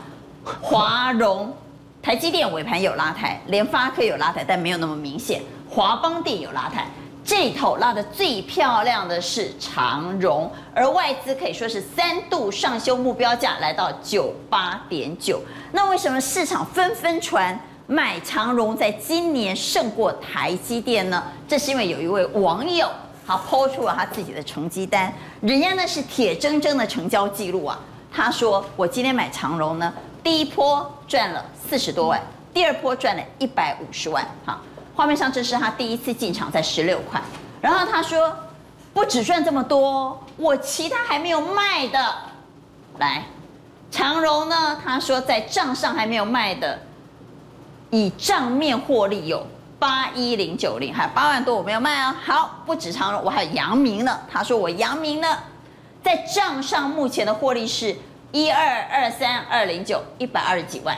[0.61, 1.53] 华荣、
[2.01, 5.41] 台积电尾盘有拉抬，联发科有拉抬，但没有那么明显。
[5.69, 6.85] 华邦电有拉抬，
[7.23, 15.41] 这头拉的最漂亮的是长荣，而外资可以说是三度上修目标价，来到九八点九。
[15.71, 17.57] 那为什么市场纷纷传？
[17.89, 21.23] 买长荣在今年胜过台积电呢？
[21.47, 22.85] 这是因为有一位网友
[23.25, 27.79] 他抛出了他自己的成绩单，人家那是铁铮铮的成交记录啊。
[28.11, 32.21] 他说：“我今天买长荣呢，第一波赚了四十多万，
[32.53, 34.25] 第二波赚了一百五十万。
[34.45, 34.59] 哈，
[34.93, 37.21] 画面上这是他第一次进场在十六块。
[37.61, 38.35] 然后他说，
[38.93, 42.15] 不只赚这么多，我其他还没有卖的。
[42.97, 43.23] 来，
[43.91, 44.77] 长荣呢？
[44.83, 46.79] 他说在账上还没有卖的。”
[47.89, 49.45] 以账面获利有
[49.79, 52.15] 八一零九零，还有八万多我没有卖啊。
[52.23, 54.19] 好，不止长荣，我还有阳明呢。
[54.31, 55.37] 他说我阳明呢，
[56.03, 57.95] 在账上目前的获利是
[58.31, 60.97] 一二二三二零九一百二十几万，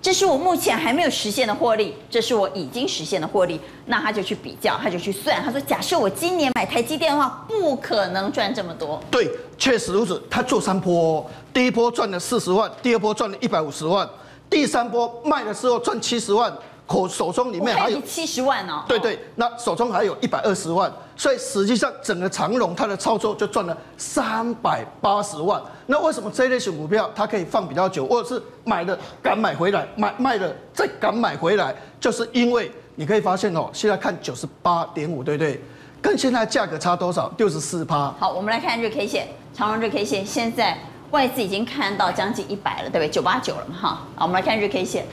[0.00, 3.60] 这是我目前还没有实现的获利，这是我已经实现的获利。
[3.86, 9.02] 那他就去比较，他就去算，他说假设我今年买台积电的话，不可能赚这么多。
[9.10, 10.22] 对，确实如此。
[10.30, 14.08] 他做三波，哦第一波赚了四十万，第二波赚了一百五十万。
[14.48, 16.52] 第三波卖的时候赚七十万，
[16.86, 18.84] 口手中里面还有七十万哦。
[18.86, 25.60] 对对，那手中还有一百二十万，所以实际上整个长荣它的操作就赚了三百八十万。
[25.86, 35.60] 那为什么这类型股票它可以放比较久，或者是买的敢买回来，买卖了再敢买回来，就是因为你可以发现哦，现在看九十八点五，对不对？
[36.00, 37.32] 跟现在价格差多少？
[37.36, 38.14] 六十四趴。
[38.20, 40.78] 好，我们来看日 K 线，长荣日 K 线现在。
[41.10, 43.08] 外资已经看到将近一百了，对不对？
[43.08, 43.88] 九八九了嘛，哈。
[44.16, 45.06] 好，我们来看日 K 线，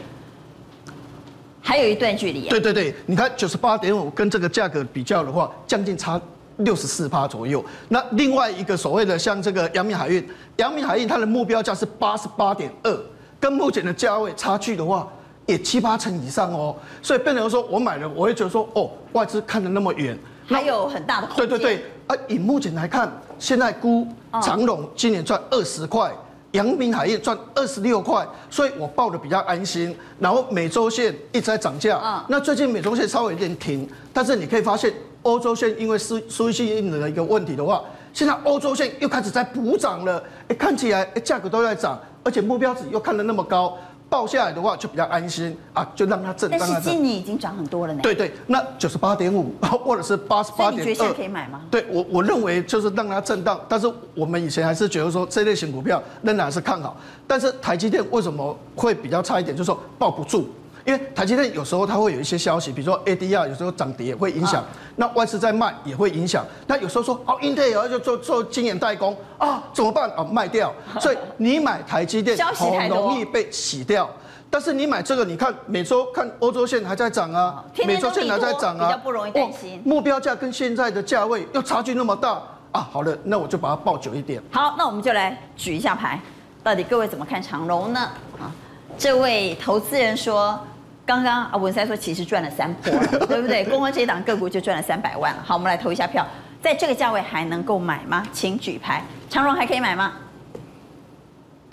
[1.62, 2.50] 还有一段距离啊。
[2.50, 6.20] 对对对，你看九十八点五跟这个价格比较的话，将近差
[6.58, 7.64] 六十四趴左右。
[7.90, 10.28] 那另外一个所谓的像这个阳明海运，
[10.58, 13.00] 阳明海运它的目标价是八十八点二，
[13.40, 15.08] 跟目前的价位差距的话，
[15.46, 16.76] 也七八成以上哦。
[17.02, 21.48] 所以变成说我买了，我会觉得说，哦，外资看的那么远，还有很大的空间。
[21.48, 24.08] 对对对，啊，以目前来看，现在估。
[24.42, 26.12] 长荣今年赚二十块，
[26.54, 29.96] 阳明海运赚二十六块，所以我报的比较安心。
[30.18, 43.78] 然后美洲线一直在涨价，那最近美洲线稍微有点停，但是你可以发现欧洲线因为输输气性的一个问题的话，现在欧洲线又开始在补涨了，哎，看起来哎价格都在涨，而且目标值又看得那么高。
[44.14, 46.48] 报下来的话就比较安心啊，就让它震。
[46.52, 48.00] 但是今年已经涨很多了呢。
[48.04, 51.62] 对对，那九十八点五或者是八十八点二，你觉得现在可以买吗？
[51.72, 56.96] 对我我认为就是让它震荡，但是我们以前还是觉得说这类型股票仍然是看好。
[57.26, 59.58] 但是台积电为什么会比较差一点？
[59.58, 60.48] 就是说抱不住。
[60.86, 64.68] 因为台积电有时候它会有一些消息，比如说 ADR 有时候涨跌会影响，啊、
[64.98, 66.46] 那外资在卖也会影响。
[66.68, 70.24] 那有时候说哦，Intel 就做做晶圆代工啊，怎么办啊？
[70.30, 70.74] 卖掉。
[71.00, 74.10] 所以你买台积电好容易被洗掉。
[74.50, 79.82] 但是你买这个，你看美洲看欧洲线还在涨啊，美洲线还在涨啊，比较不容易担心。
[79.86, 82.40] 目标价跟现在的价位又差距那么大
[82.74, 84.44] 啊，好了，那我就把它抱久一点。
[84.52, 86.20] 好，那我们就来举一下牌，
[86.62, 88.02] 到底各位怎么看长荣呢？
[88.38, 88.52] 啊，
[88.98, 90.60] 这位投资人说。
[91.06, 93.64] 刚刚啊，文塞说其实赚了三波了，对不对？
[93.68, 95.44] 光光这一档个股就赚了三百万了。
[95.46, 96.26] 好，我们来投一下票，
[96.62, 98.26] 在这个价位还能够买吗？
[98.32, 99.04] 请举牌。
[99.30, 100.14] 长荣还可以买吗？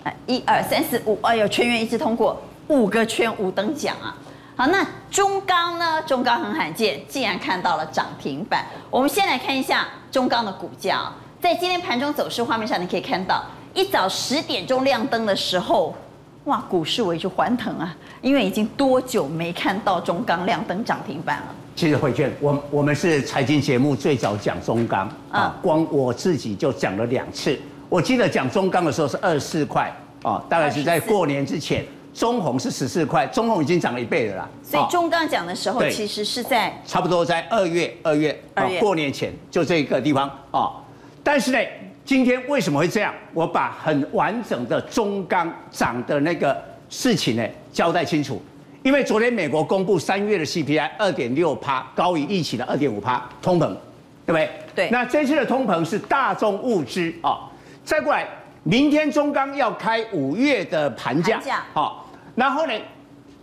[0.03, 4.13] 来，一二三四五，哎呦，全员一致通过，五个圈五等奖啊！
[4.57, 6.01] 好，那中钢呢？
[6.01, 8.65] 中钢很罕见，竟然看到了涨停板。
[8.89, 13.41] 我们先来看一下中钢的股价，在今天盘中走势画面上，你可以看到，
[13.73, 15.95] 一早十点钟亮灯的时候。
[16.45, 17.95] 哇，股市为之欢腾啊！
[18.19, 21.55] 因为已经多久没看到中钢亮灯涨停板了？
[21.75, 27.55] 其实慧娟，我我们是财经节目最早讲中钢啊，光我自己就讲了两次。
[27.89, 31.85] 我记得讲中钢的时候是二十四块啊，大概是在过年之前。
[32.11, 34.49] 中红是十四块，中红已经涨了一倍了啦。
[34.63, 40.71] 所以中钢讲的时候，其实是在差不多在二月二月啊过年前就这个地方啊，
[41.23, 41.59] 但是呢。
[42.03, 43.13] 今天为什么会这样？
[43.33, 46.59] 我把很完整的中钢涨的那个
[46.89, 48.41] 事情呢交代清楚。
[48.83, 53.67] 因为昨天美国公布三月的 CPI 二点六趴，高于预期的二点五趴，通膨，
[54.25, 54.89] 对不对不对？
[54.89, 57.47] 那这次的通膨是大众物资啊，
[57.85, 58.27] 再过来，
[58.63, 61.39] 明天中钢要开五月的盘价，
[61.73, 62.73] 好，然后呢，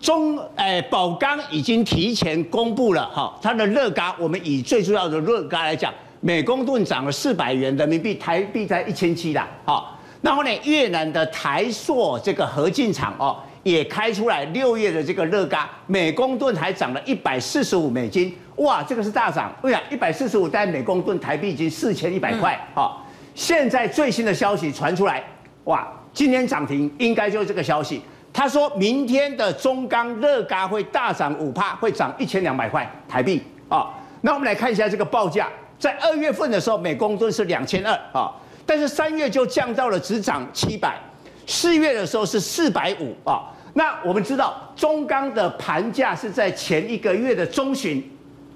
[0.01, 9.95] 中诶宝钢已经提前公布了哈，它的热轧，我们以最重要的热轧来讲，每公吨涨了四百元人民币，台币在一千七啦，好。
[10.21, 19.53] 然后呢，越南的台塑这个合进厂哦，也开出来六月的这个热轧，每公吨还涨了一百四十五美金，哇，这个是大涨。
[19.63, 22.59] 哎呀，一百四十五，但每公吨台币已经四千一百块。
[22.75, 25.23] 好，现在最新的消息传出来，
[25.65, 28.03] 哇，今天涨停应该就是这个消息。
[28.33, 33.41] 他说明天的中钢热轧会大涨五趴，会涨一千两百块台币。
[33.69, 35.49] 啊，那我们来看一下这个报价，
[35.79, 38.33] 在二月份的时候，每公吨是两千二啊。
[38.67, 40.99] 但是三月就降到了只涨七百，
[41.47, 43.51] 四月的时候是四百五啊。
[43.75, 48.03] 那我们知道中钢的盘价是在前一个月的中旬，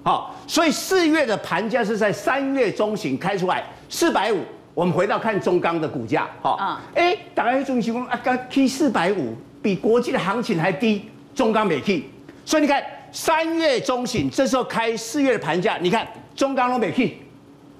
[0.03, 4.43] 好，所以四月的盘价是在三月中旬开出来四百五。
[4.73, 12.03] 我们回到看中钢的股价，好，哎，大概中情况啊，刚 K 四百五，比国际的行情还低，中钢没 K。
[12.43, 17.19] 所以你看三月中旬这时候开四月的盘价，你看中钢都没 K，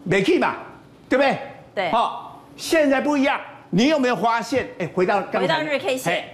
[0.03, 0.55] 没 K 嘛，
[1.09, 1.37] 对不对？
[1.75, 3.39] 对，好，现在不一样，
[3.69, 4.69] 你有没有发现？
[4.79, 6.25] 哎，回到刚才，回到日 K 线，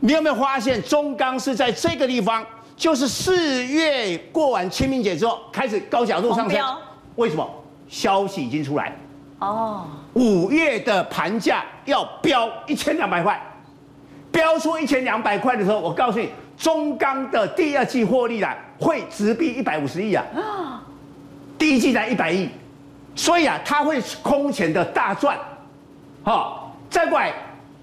[0.00, 2.44] 你有没有发现中钢是在这个地方？
[2.76, 6.76] 就是四月过完清明节之后开始高角度上升，
[7.16, 7.48] 为什么？
[7.88, 8.94] 消息已经出来，
[9.38, 13.40] 哦，五月的盘价要飙一千两百块，
[14.30, 20.24] 飙出一千两百块的时候，我告诉你，中钢的第二季获利啊会直逼一百五十亿啊，
[21.58, 22.48] 第一季才一百亿。
[23.14, 25.36] 所以啊，它会空前的大赚，
[26.22, 27.34] 好，再过来，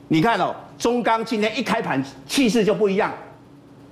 [0.07, 3.11] 你看哦，中钢今天一开盘气势就不一样，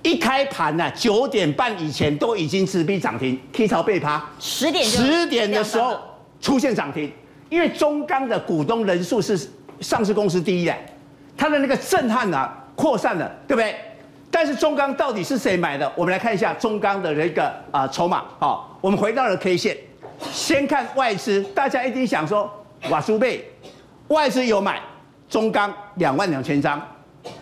[0.02, 6.00] 一开盘呢，九点半以前都已经直逼涨停，K 槽被趴，十点十点的时候
[6.40, 7.12] 出现涨停，
[7.50, 9.38] 因为中钢的股东人数是
[9.80, 10.74] 上市公司第一的，
[11.36, 13.76] 它的那个震撼啊扩散了，对不对？
[14.34, 15.90] 但是中钢到底是谁买的？
[15.94, 19.76] 我们来看一下中钢的那个啊筹码，好，我们回到了 K 线。
[20.32, 22.52] 先看外资，大家一定想说，
[22.90, 23.48] 哇苏贝，
[24.08, 24.80] 外资有买
[25.28, 26.82] 中钢两万两千张，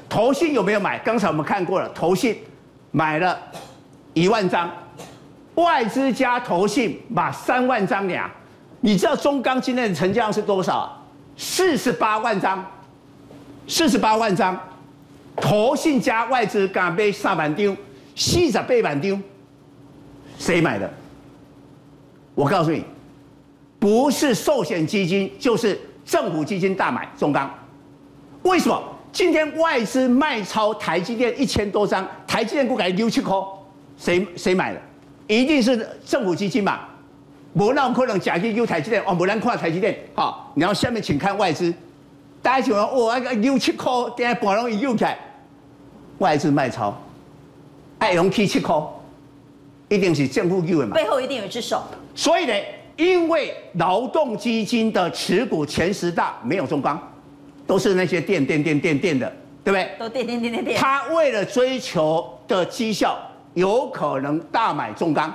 [0.07, 0.99] 投信有没有买？
[0.99, 2.37] 刚才我们看过了，投信
[2.91, 3.39] 买了
[4.13, 4.71] 一万张，
[5.55, 8.31] 外资加投信买三万张俩。
[8.83, 10.95] 你知道中钢今天的成交量是多少？
[11.39, 12.63] 四十八万张，
[13.67, 14.61] 四十八万张，
[15.37, 17.77] 投信加外资敢买三万张，
[18.15, 19.23] 四十八万张，
[20.39, 20.89] 谁买的？
[22.35, 22.85] 我告诉你，
[23.79, 27.53] 不是寿险基金，就是政府基金大买中钢。
[28.43, 28.83] 为什么？
[29.13, 33.37] 今天外资卖超台积电一千多张，台积电股改六七块，
[33.99, 34.81] 谁谁买的？
[35.27, 36.81] 一定是政府基金嘛？
[37.53, 39.95] 没那可能假去丢台积电哦，没人看台积电。
[40.15, 41.73] 好，然后下面请看外资，
[42.43, 45.17] 大家请问哦，那个六七块，今天半容易丢起来，
[46.19, 46.93] 外资卖超，
[47.99, 48.77] 爱用七七块。
[49.89, 50.95] 一定是政府给的嘛？
[50.95, 51.83] 背后一定有一只手。
[52.15, 52.55] 所以呢，
[52.97, 56.99] 因为劳动基金的持股前十大没有中钢，
[57.67, 59.31] 都是那些电电电电电的，
[59.63, 59.91] 对不对？
[59.99, 60.81] 都电电电电电。
[60.81, 63.19] 他为了追求的绩效，
[63.53, 65.31] 有可能大买中钢，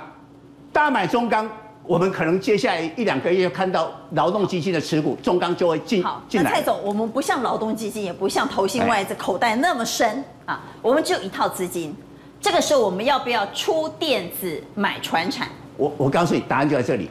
[0.72, 1.48] 大买中钢，
[1.88, 6.50] 我们可能接下来一两个月看到劳动基金的持股，中钢就会进进来。
[6.50, 11.96] 那蔡总，我们不像劳动基金，也不像投信外资口袋那么深啊，我们只有一套资金。
[12.42, 15.48] 这个时候我们要不要出电子买船产？
[15.78, 17.08] 我我告诉你，答案就在这里。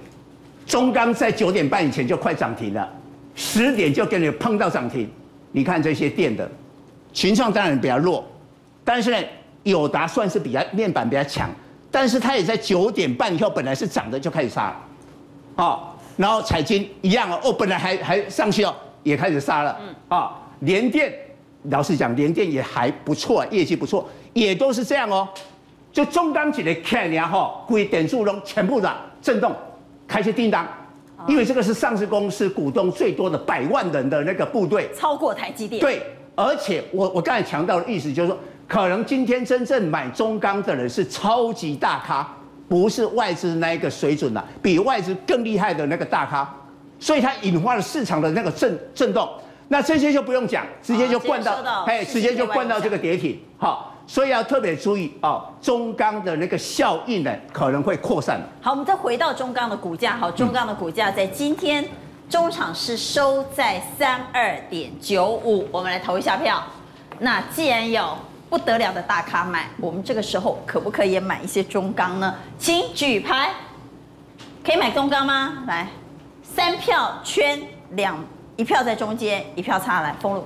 [0.68, 2.88] 中钢在九点半以前就快涨停了，
[3.34, 5.10] 十点就给你碰到涨停。
[5.52, 6.48] 你看这些电的，
[7.12, 8.24] 群创当然比较弱，
[8.86, 9.18] 但是呢，
[9.63, 11.50] 友达算是比较面板比较强，
[11.89, 14.76] 但是它也在九点半以后本来是涨的就开始杀了，
[15.56, 15.80] 哦，
[16.15, 21.13] 然后彩金一样哦，哦本来还还上去哦，也开始杀了，嗯，啊，联电，
[21.69, 24.08] 老实讲，联电也还不错，业绩不错。
[24.33, 25.27] 也都是这样哦，
[25.92, 29.52] 就中钢几的看然后归点数中全部的震动，
[30.08, 30.67] 开始叮当，
[31.27, 35.81] 因为这个是上市公司股东最多的百万人的那个部队，超过台积电。
[35.81, 36.04] 对，
[36.35, 38.38] 而且我我刚才强调的意思就是说，
[38.68, 42.28] 可能今天真正买中钢的人是超级大咖，
[42.68, 46.54] 不是外资那一个水准了，比外资更厉害的那个大咖，
[47.00, 49.30] 所以它引发了市场的那个震震动。
[49.70, 53.94] 那这些就不用讲，直接就灌到，哎，直接就灌到这个跌停，好。
[54.10, 58.40] 所以要特别注意哦，中钢的那个效应呢，可能会扩散。
[58.62, 60.15] 好，我们再回到中钢的股价。
[60.15, 61.84] 好，中钢的股价在今天
[62.30, 66.63] 中场是收在三二点九五，我们来投一下票。
[67.20, 68.18] 那既然有
[68.50, 72.33] 不得了的大咖买，我们这个时候可不可以买一些中钢呢？
[72.58, 73.52] 请举牌，
[74.63, 75.63] 可以买中钢吗？
[75.67, 75.87] 来，
[76.43, 78.17] 三票圈两
[78.56, 80.45] 一票在中间，一票差来封路。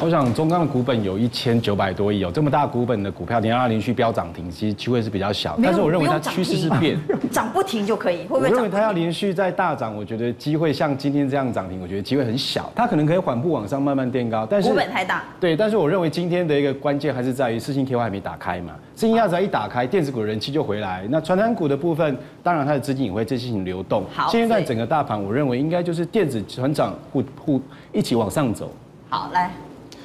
[0.00, 5.56] 我想中钢的股本有一千九百多亿有，这么大股本的股票，你让它连续飙涨停，其实机会是比较小。
[5.62, 6.98] 但是我认为它趋势是变，
[7.30, 8.22] 涨不停就可以。
[8.22, 8.48] 会不会？
[8.48, 12.72] 我认为它要连续在大涨，我觉得机会像今天这样涨停，我觉得机会很小。
[12.74, 15.22] 它可能可以缓步往上慢慢垫高，但是股本太大。
[15.38, 21.06] 对，但是我认为今天的一个关键还是在于四星 KY 还没打开嘛，四星 KY 只要一打开，电子股的人气就回来。
[21.10, 24.04] 那传产股的部分，当然它的资金也会进行流动。
[24.12, 27.60] 好，现在整个大盘，我认为应该就是电子船长互互
[27.92, 28.68] 一起往上走。
[29.08, 29.50] 好，来。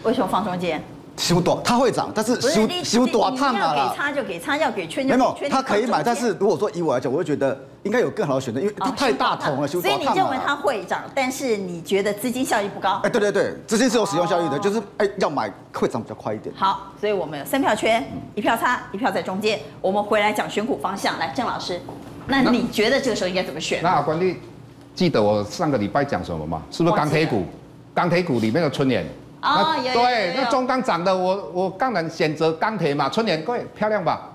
[0.08, 0.82] 为什么放中间？
[1.18, 3.92] 修短，它会涨，但是修修短烫啊啦。
[3.92, 10.06] 给差就给差，要给圈就没有，它可以买，但是如果说以我来讲，我会觉得应该有更好的选择，因为它太大桶了，修短烫。
[10.06, 13.02] 所以你认为它会涨，但是你觉得资金效益不高？
[13.04, 16.56] 哎，对对对，资金是有使用效益的，就是哎要买会涨比较快一点。
[16.56, 19.60] 好，所以我们有三票圈，一票差，一票在中间。
[19.82, 21.82] 我们回来讲选股方向，来郑老师，
[22.28, 23.82] 那你觉得这个时候应该怎么选？
[23.82, 24.38] 那阿关你
[24.94, 26.62] 记得我上个礼拜讲什么吗？
[26.70, 27.44] 是不是钢铁股？
[27.96, 29.04] 钢铁股里面的春联。
[29.48, 33.08] 啊，对，那中钢涨的，我我当然选择钢铁嘛。
[33.10, 34.30] 春联各位漂亮吧，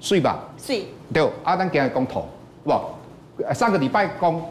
[0.00, 0.86] 水吧，水。
[1.12, 2.26] 对，啊，咱今日讲铜，
[2.64, 2.74] 不，
[3.54, 4.42] 上个礼拜讲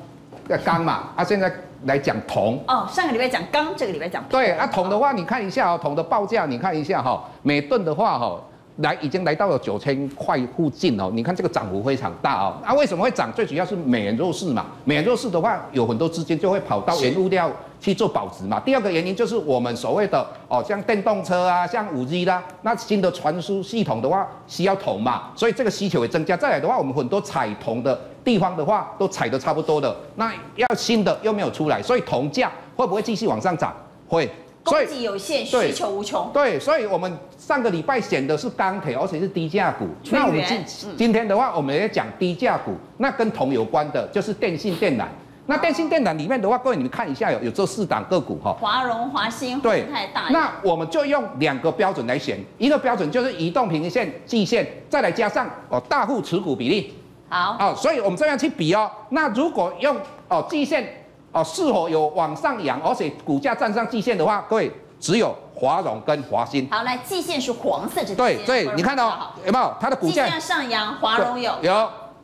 [0.63, 1.51] 钢嘛， 啊，现在
[1.85, 2.63] 来讲铜。
[2.67, 4.29] 哦，上个礼拜讲钢，这个礼拜讲铜。
[4.31, 8.39] 对，啊，铜的话，你看一下哦，铜的报价，你看一下哈，每吨的话哈。
[8.77, 11.09] 来，已经来到了九千块附近哦。
[11.13, 12.55] 你看这个涨幅非常大哦。
[12.63, 13.31] 啊，为什么会涨？
[13.33, 14.65] 最主要是美元弱势嘛。
[14.85, 18.59] 美元弱势的话，有很多资金就会跑到原物料去做保值嘛。
[18.59, 26.37] 第二个原因就是我们所谓的哦，像电动车啊，像五 G 啦，那新的传输系统的话需要铜嘛，所以这个需求也增加。
[26.37, 33.75] 再来的话，我们很多采铜的地方的话都采的差不多的，那要新的又没有出来，所以铜价会不会继续往上涨？
[34.07, 34.29] 会。
[34.63, 36.29] 供给有限，需求无穷。
[36.33, 37.09] 对，所以我们
[37.47, 39.87] 上个礼拜选的是钢铁，而且是低价股。
[40.11, 40.61] 那我们今
[40.97, 42.73] 今天的话，我们也讲低价股。
[42.97, 45.05] 那跟铜有关的，就是电信电缆。
[45.45, 48.51] 那电信电缆里面的话，各位你们看一下，有有这四档个股哈。
[48.59, 50.23] 华融、华新、对，太大。
[50.29, 56.95] 那我们就用两个标准来选，一个标准就是移动平均线、季线，再来加上哦大户持股比例。
[57.29, 57.55] 好。
[57.57, 58.91] 哦，所以我们这样去比哦。
[59.11, 59.95] 那如果用
[60.27, 60.85] 哦季线。
[61.33, 66.67] 哦，是否有往上扬，而且股价站上季线的话，各位只有华融跟华新。
[66.69, 69.73] 好，来季线是黄色这对对，你看到有没有？
[69.79, 70.95] 它的股价要上扬？
[70.95, 71.53] 华融有。
[71.61, 71.73] 有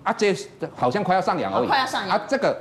[0.03, 0.35] 啊，这
[0.75, 2.17] 好像快要上扬而已，快要上扬。
[2.17, 2.57] 啊，这个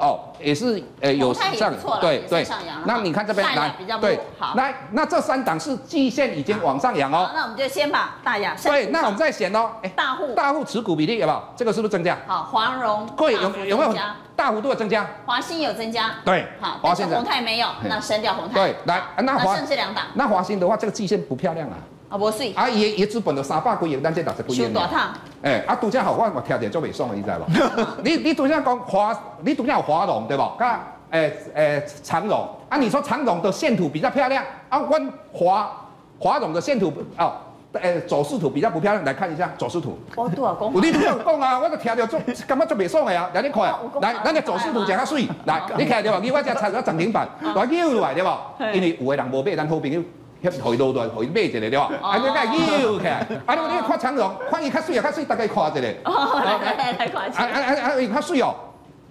[0.00, 1.52] 哦也是呃有上
[2.00, 2.46] 对对，
[2.86, 7.30] 那你看这边来对好，来那这三档是季线已经往上扬哦。
[7.34, 10.34] 那我们就先把大雅对，那我们再选哦，哎，大户。
[10.34, 11.42] 大户持股比例有没有？
[11.54, 12.16] 这个是不是增加？
[12.26, 13.94] 好，华荣各位有有没有？
[14.34, 18.54] 大幅度的增加，华新有增加，对，好，但是宏泰没有，那删掉宏泰。
[18.54, 21.76] 对，来，那华剩这两档，那华兴的话，这个季线不漂亮啊，
[22.10, 24.74] 啊，无水，啊，伊伊资本的三百几亿，咱这六十几亿。
[24.74, 27.86] 大烫，哎，啊，拄则好，我我听着就袂爽了，你知无？
[28.02, 30.42] 你你拄则讲华，你拄则有华龙对不？
[30.58, 30.80] 噶，
[31.10, 35.70] 诶诶，长荣，啊，你说长荣的线图比较漂亮，啊，阮华
[36.18, 37.32] 华龙的线图哦。
[37.74, 39.96] 诶，走势图比较不漂亮，来看一下走势图。
[40.16, 40.72] 我多少公？
[40.74, 43.30] 我你都有讲啊，我都听着做，感觉做袂爽的啊？
[43.32, 46.18] 来你看，来，咱个走势图讲较水，来，你看对吧？
[46.20, 48.40] 你我只差个涨停板， 来扭落来对吧？
[48.74, 50.02] 因为有个人无买，咱好朋友
[50.42, 51.90] 协回路段回买一个对吧？
[52.02, 55.88] 啊，你个扭起你你看长荣，看伊较水啊，较水，大概看一个。
[56.04, 57.42] 哦，来来来，看一下。
[57.42, 58.54] 啊啊啊啊，伊较水哦，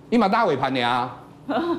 [0.10, 1.16] 伊嘛拉尾盘的啊。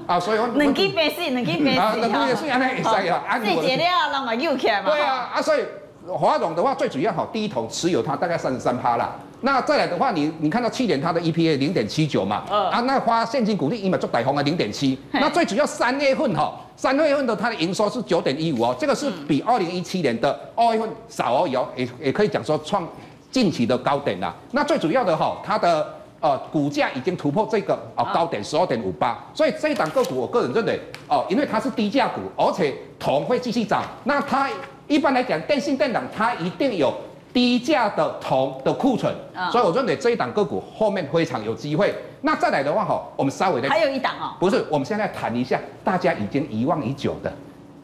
[0.06, 0.46] 啊，所以我。
[0.48, 1.76] 两支白水，两支白水。
[1.76, 4.90] 啊，两支白水安尼会了，人嘛摇起来嘛。
[4.90, 5.60] 对啊，啊所以。
[6.08, 9.14] 华荣的话，最主要好，第一桶持有它大概三十三趴啦。
[9.42, 14.98] 那再来的话，你你看到去年它的 EPA 零点七九嘛，呃、啊，那花现金股利，伊嘛做大红啊零点七。
[15.12, 22.88] 那最主要三月份哈，三月份的它的营收是九点一五哦，这个是比二零一七年的二月份少而已哦，也也可以讲说创
[23.30, 24.34] 近期的高点啦。
[24.52, 25.86] 那最主要的哈，它的
[26.20, 34.48] 呃股价已经突破这个哦高点十二点五八，所以这一档个股我个人认为哦，因为它是低价股，而且铜会继续涨，那它。
[34.88, 36.92] 一般来讲，电信电缆它一定有
[37.32, 41.94] 低价的铜的库存，哦、所以我认为这一档个股后面非常有机会。
[42.22, 47.32] 那再来的话，哈，我们稍微的还有一档哦，不是，我们现在谈一下大家已经遗忘已久的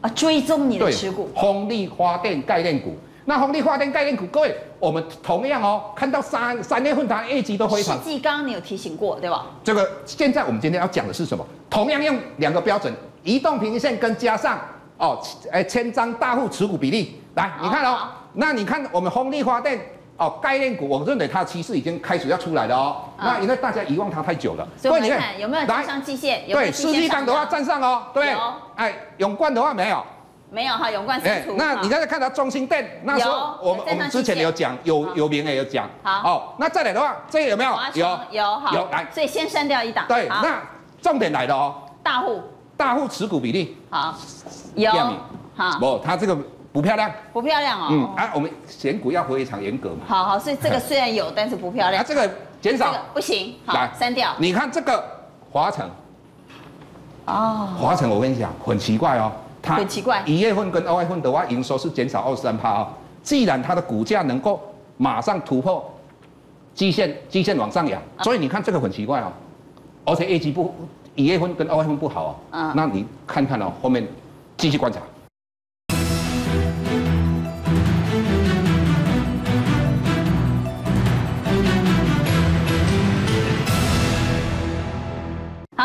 [0.01, 2.95] 啊，追踪你的持股，风力发电概念股。
[3.25, 7.97] 那风力发电概念股，各位，我们同样哦，看到三三月份它业绩都非常。
[7.97, 9.47] 世纪刚刚你有提醒过，对吧？
[9.63, 11.45] 这个现在我们今天要讲的是什么？
[11.69, 12.93] 同样用两个标准，
[13.23, 14.59] 移动平均线跟加上。
[14.97, 15.21] 哦，
[15.51, 17.99] 诶，千张大户持股比例，来，你看哦，
[18.39, 19.79] 那你看我们风力发电
[20.15, 22.97] 哦，概念股，我认为它的趋势已经开始要出来了哦。
[23.17, 26.43] 那因为大家遗忘它太久了，所以你看有没有站上季线？
[26.47, 28.35] 对，世纪钢的话站上哦，对，
[28.75, 30.03] 哎，永冠的话没有，
[30.51, 31.55] 没有哈，永冠是图。
[31.57, 35.89] 那你刚才看到中心电，那时候我们我们之前有讲，有有名的有讲。
[36.03, 37.71] 好，哦，那再来的话，这个有没有？
[37.95, 38.19] 有。
[38.31, 38.75] 有好。
[38.75, 40.05] 有来，所以先删掉一档。
[40.07, 40.61] 对，那。
[40.99, 42.41] 重点来了哦，大户。
[42.75, 43.77] 大户持股比例。
[43.89, 44.15] 好。
[44.73, 44.91] 有。
[45.55, 45.77] 好。
[45.79, 46.35] 不，它这个
[46.77, 47.87] 不漂亮，不漂亮哦。
[47.89, 50.01] 嗯啊，我们选股要非常严格嘛。
[50.07, 52.03] 好好，所以这个虽然有，但是不漂亮。
[52.03, 52.29] 啊，这个
[52.61, 54.35] 减少不行，好，删掉。
[54.37, 55.03] 你看这个
[55.51, 55.89] 华城，
[57.25, 62.87] 哦，华城我跟你讲很奇怪哦，它很奇怪，一月份跟二月份的话营收是减少二十三趴哦。
[63.23, 64.61] 既然它的股价能够
[64.97, 65.83] 马上突破
[66.75, 69.33] 基线，基线往上扬，所以你看这个很奇怪哦，
[70.05, 70.75] 而且业绩不
[71.15, 74.07] 一月份跟二月份不好哦，嗯，那你看看哦，后面
[74.57, 74.99] 继续观察。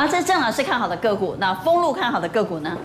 [0.03, 2.76] 好，这是郑老师看好的个股，那封路看好的个股呢？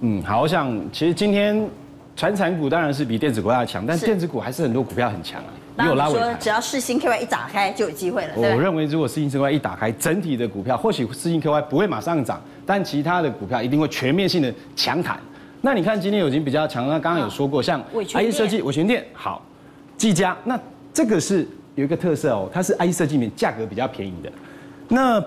[0.00, 1.68] 嗯，好，我想其实今天。
[2.16, 5.52] 传产股当然是比电子股要强，但电子股还是很多股票很强啊。
[5.78, 8.32] 你有拉尾盘，只要世星 KY 一打开就有机会了。
[8.36, 15.20] 我认为如果世星 KY 一打开，整体的股票或许世星 KY 不会马上涨，但其他的股票一定会全面性的强弹。
[15.60, 19.42] 那你看今天已经比较强，那刚刚有说过，像 IC 设计、伟诠电好，
[19.98, 20.58] 技嘉，那
[20.94, 24.32] 这个是有一个特色哦，它是 IC 设计里面价格比较便宜的。
[24.88, 25.22] 那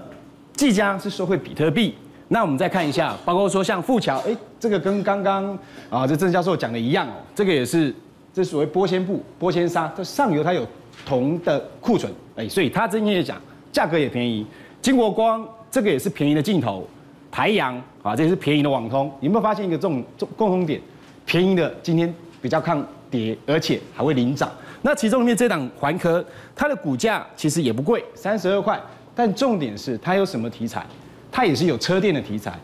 [0.60, 1.96] 技嘉是收回比特币。
[2.28, 5.58] 那我们再看一下，包括说像富桥，哎，这个跟刚刚
[5.90, 7.96] 啊这郑教授讲的一样哦，这个也是
[8.34, 10.68] 这所谓玻纤布、玻纤纱，它上游它有
[11.06, 13.42] 铜的库存，哎，所以它今天也讲
[13.72, 14.46] 价格也便宜。
[14.82, 16.86] 金国光这个也是便宜的镜头，
[17.32, 20.04] 台阳啊这也是便宜的网通，你有没有发现一个这种
[20.36, 20.82] 共同点？
[21.26, 24.52] 便宜的今天比较抗跌，而且还会领涨。
[24.82, 26.22] 那其中里面这档环科，
[26.54, 28.78] 它的股价其实也不贵，三十二块，
[29.20, 30.82] 但重点是它有什么题材？
[31.30, 32.58] 它也是有车电的题材，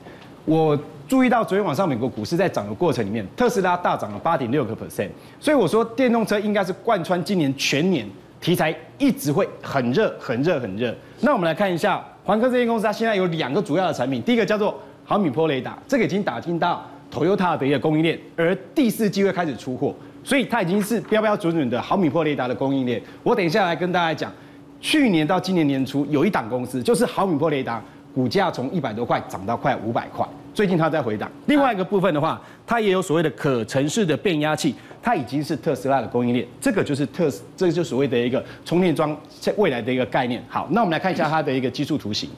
[0.45, 8.07] 我注意到昨天晚上美国股市在涨的过程里面，特斯拉大涨了八点六个 percent，所以我说电动车应该是贯穿今年全年
[8.39, 10.95] 题材一直会很热很热很热。
[11.19, 19.93] 那我们来看一下环科这间公司，它现在有两个主要的产品，第一个叫做毫米波雷达，这个已经打进到 Toyota 的一个供应链，而第四季会开始出货，
[20.23, 23.01] 所以它已经是标标准准的毫米波雷达的供应链。
[23.23, 24.31] 我等一下来跟大家讲，
[24.81, 27.81] 去年到今年年初有一档公司就是毫米波雷达。
[28.13, 31.29] 股价从一百多块涨到快五百块，最近它在回档。
[31.47, 34.73] 另外一个部分的话，它也有所谓的可程式的变压器，
[35.03, 39.13] 它已经是特斯拉的供应链，这个就是特，这个就所谓的一个充电桩
[39.57, 40.41] 未来的一个概念。
[40.47, 42.29] 好，那我们来看一下它的一个技术图形。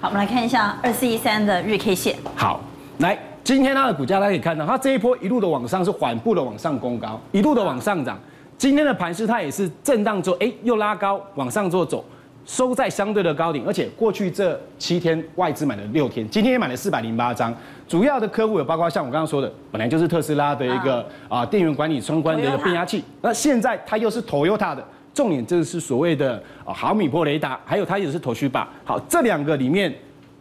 [0.00, 2.16] 好，我们来看一下二四一三的日 K 线。
[2.34, 2.60] 好，
[2.98, 8.18] 来，今天它的股价大家可以看到，它这一波一路的往上是缓步的往上攻高，一路的往上涨。
[8.60, 12.04] 今天的盘势它也是震荡之后，哎，又拉高往上做走。
[12.44, 17.54] 收在相对的高点，而且过去这七天外资买了六天，今天也买了四百零八张。
[17.88, 24.84] 主要的客户有包括像我刚刚说的，本来就是特斯拉的一个啊电源管理相关的一个变压器，那现在它又是 Toyota 的，
[25.14, 28.66] 重点就是所谓的啊毫米波雷达，还有它也是 Toshiba。
[28.84, 29.90] 好，这两个里面。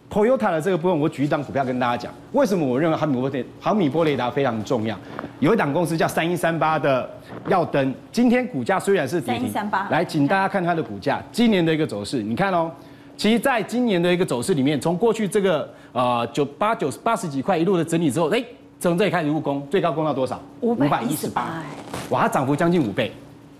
[0.10, 4.98] Toyota 的这个部分，我举一档股票跟大家讲，为什么我认为毫米波雷毫米波雷达非常重要？
[5.40, 7.08] 有一档公司叫三一三八的
[7.48, 9.54] 耀登，今天股价虽然是跌停，
[9.92, 12.72] 来，请大家看它的股价今年的一个走势，你看哦，
[13.16, 18.44] 其实在今年的一个走势里面，从过去这个呃九八九八十几块一路的整理之后，哎，
[18.80, 20.42] 从这里开始入攻，最高攻到多少？
[20.62, 21.62] 五百一十八，
[22.10, 23.12] 哇，它涨幅将近五倍，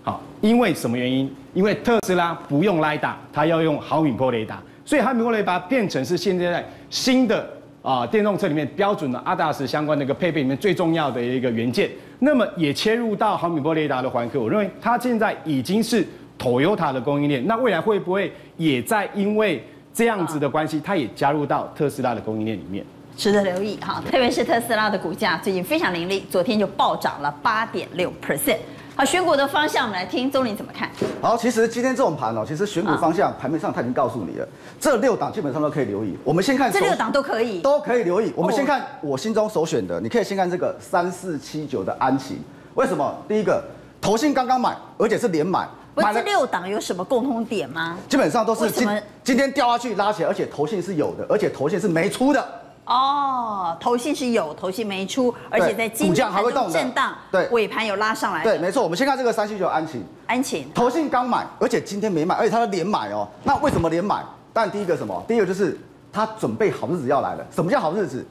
[0.02, 1.32] 好，因为什么原因？
[1.54, 4.60] 因为特斯拉不用雷达，它要用毫米波雷达。
[4.90, 7.48] 所以，毫米波雷达变成是现在新的
[7.80, 11.88] 啊电动车里面标准的 ADAS 相关的一个配备里面最重要的一个元件。
[12.18, 16.04] 那么也切入到毫米波雷达的环科，我认为它现在已经是
[16.36, 17.46] Toyota 的供应链。
[17.46, 19.64] 那未来会不会也在因为
[19.94, 22.84] 这样子的关系，它也加入到特斯拉的供应链里面？
[23.16, 28.58] 值得留意哈，特别是特斯拉的股价最近非常凌厉，昨天就暴涨了八点六 percent。
[28.96, 30.90] 好，选股的方向，我们来听钟林怎么看。
[31.22, 34.46] 好，其实今天这种盘哦，其实选股方向盘面上他已经告诉你了，
[34.78, 36.16] 这六档基本上都可以留意。
[36.22, 38.32] 我们先看这六档都可以，都可以留意。
[38.36, 42.38] 我们先看我心中首选的，你可以先看这个三四七九的安琪。
[42.74, 43.16] 为什么？
[43.26, 43.62] 第一个，
[44.00, 45.66] 投信刚刚买，而且是连买。
[45.94, 47.96] 不是这六档有什么共通点吗？
[48.08, 48.86] 基本上都是今
[49.24, 52.44] 今天掉下去拉起来，而且投信是有的，而且投信是没出的。
[52.90, 58.42] 哦，头信是有，头信没出，而且在今天还会动震荡，对，尾盘有拉上来。
[58.42, 58.82] 对，没错。
[58.82, 63.28] 我们先看这个三七九安晴，安晴，头信刚买，而且今天没买，而且它是连买哦。
[63.44, 64.24] 那为什么连买？
[64.52, 65.24] 但第一个什么？
[65.28, 65.78] 第一个就是
[66.12, 67.46] 他准备好日子要来了。
[67.54, 68.26] 什么叫好日子？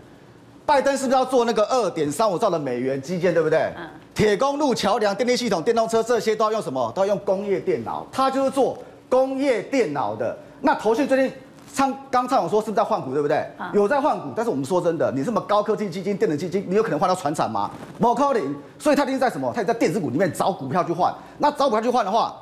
[0.65, 3.71] 拜登是不是要做那个二点三五兆的美元基建，对不对？
[3.77, 3.87] 嗯。
[4.13, 6.91] 铁公路、桥梁、电力系统、电动车这些都要用什么？
[6.93, 8.05] 都要用工业电脑。
[8.11, 10.37] 他就是做工业电脑的。
[10.59, 11.33] 那投信最近。
[11.79, 13.49] 唱刚唱我说是不是在换股，对不对？
[13.71, 17.71] 有在换股，但是我们说真的，你这么高科技基金、电子基金，你有可能换到传产吗？
[18.01, 19.49] 不可能，所以他一定在什么？
[19.55, 21.15] 他也在电子股里面找股票去换。
[21.37, 22.35] 那找股票去换的话，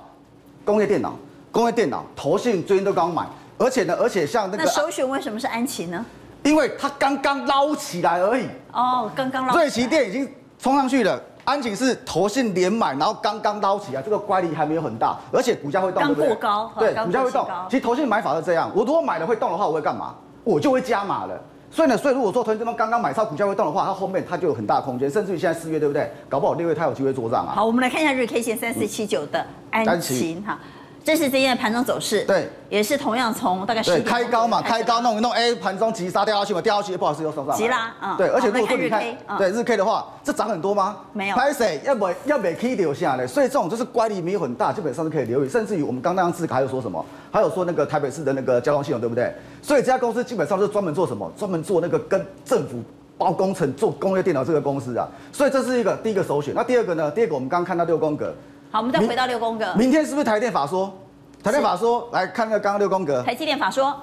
[0.66, 1.14] 工业电脑、
[1.52, 3.28] 工业电脑，投信最近都刚买，
[3.60, 6.04] 而且呢，而且像那个那首选为什么是安琪呢？
[6.42, 8.48] 因为它刚刚捞起来而已。
[8.74, 9.54] 哦，刚刚捞。
[9.54, 10.28] 瑞奇电已经
[10.58, 17.48] 冲上去了，安井是投信连买，然后刚刚捞起来，这个乖离还没有很大，而且股价会动，刚过高，对，股价会动。
[17.70, 20.14] 其实投信买法是这样，我如果买了会动的话，我会干嘛？
[20.44, 21.42] 我就会加码了。
[21.72, 26.12] 所以呢，所以如果说投信这边刚刚买超，股价会动的话，它后面它就有很大的空间，甚至于现在四月对不对？
[26.28, 27.56] 搞不好六月它有机会做账啊。
[27.56, 30.60] 好，我们来看一下日 K 线三四七九的安晴哈。
[31.08, 39.02] 这是今天的盘中走势，对，也是同样从大概十点开高嘛，开高弄一弄，哎，盘中急杀掉下去嘛，掉下去不好意思又收上来，急拉，嗯，对，而且如果说你看，
[39.38, 40.98] 对日 K 的话，这涨很多吗？
[41.14, 41.80] 没有，拍谁？
[41.86, 49.34] 要不要没 K 留下来，所以这种就是乖离没有很大，基本上是可以留意，甚至于我们刚刚字还有说什么，还有说那个台北市的那个交通系统对不对？
[49.62, 51.32] 所以这家公司基本上是专门做什么？
[51.38, 52.84] 专门做那个跟政府
[53.18, 56.54] 包工程、做工业电脑这个公司啊，所以这是一个第一个首选。
[56.54, 57.10] 那第二个呢？
[57.12, 58.36] 第二个我们刚刚看到六宫格，
[58.70, 60.94] 好，我们再回到六宫格，明天是不是台电法说？
[61.42, 63.24] 台电法说，来看那个刚刚六宫格。
[63.24, 63.96] 台积电法说，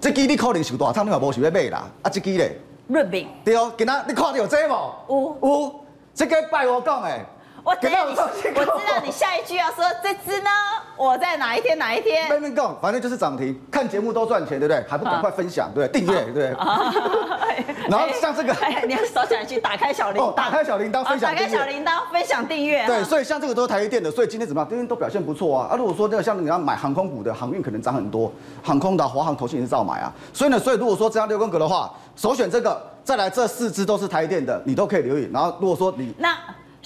[0.00, 1.88] 这机你可能想大，他们也无想要买啦。
[2.02, 2.56] 啊，这机咧，
[2.86, 3.28] 润饼。
[3.44, 4.72] 对哦，今仔你看到有这无？
[5.08, 5.74] 有有，
[6.14, 7.24] 这个拜我讲诶。
[7.66, 10.50] 我知道你，我知道你下一句要说这支呢，
[10.96, 12.30] 我在哪一天哪一天？
[12.30, 14.84] 没没讲，反正就是涨停，看节目都赚钱，对不对？
[14.88, 16.00] 还不赶快分享，对不对？
[16.00, 16.54] 订阅，对。
[17.90, 18.54] 然后像这个，
[18.86, 22.86] 你要少讲一句，打开小铃铛，打开小铃铛，分享打开小铃铛，分享订阅。
[22.86, 24.68] 对，所以像这个都是台积电的，所以今天怎么样？
[24.68, 25.66] 今天都表现不错啊。
[25.72, 28.30] 啊，如果说那个像你要买航空股的，航运可能涨很多，
[28.62, 30.12] 航空的华航投信也是照买啊。
[30.32, 35.28] 所以呢，所以如果说这样六宫格的话，首选这个，再来这四支都是台积电的，你都可以留意。
[35.32, 36.32] 然后如果说你那。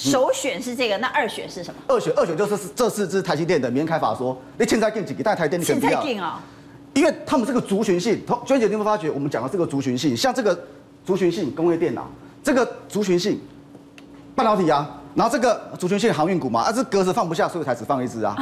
[0.09, 1.81] 首选是这个，那二选是什么？
[1.87, 5.23] 二选二选就是这四支台积电的，明天开法说，你现在进几个？
[5.23, 6.01] 但台积电你肯定要。
[6.01, 6.41] 现在进啊，
[6.95, 9.11] 因为他们这个族群性，娟姐你有没有发觉？
[9.11, 10.59] 我们讲的这个族群性，像这个
[11.05, 12.09] 族群性工业电脑，
[12.43, 13.39] 这个族群性
[14.35, 18.35] 半导体啊，然后这个族群性航运股嘛，啊，这格子放不下，所以才只放一只啊，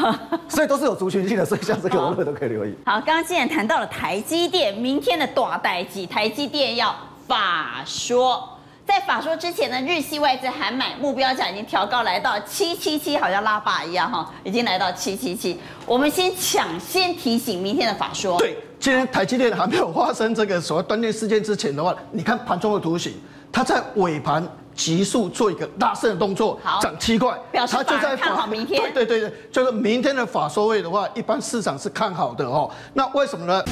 [0.49, 2.73] 所以都是有族群性的，所以像这个我们都可以留意。
[2.87, 6.95] 好，刚刚既然谈到了台积电，明天的大代志，台积电要
[7.27, 8.49] 法说。
[8.89, 15.61] 在法说之前呢，日系外资还买目标价已经调高来到七七七，好像拉霸一样哈，已经来到七七七。
[15.85, 18.39] 我们先抢先提醒明天的法说。
[18.39, 23.13] 对，今天台积电还没有发生这个所谓断电事件之前的话，你看盘中的图形，
[23.53, 24.43] 它在尾盘
[24.75, 28.91] 急速做一个拉升的动作，涨七块，表示就在看好明天。
[28.95, 32.71] 对对对，就是明天的法说位的话，一般市场是看好的哦。
[32.95, 33.63] 那为什么呢？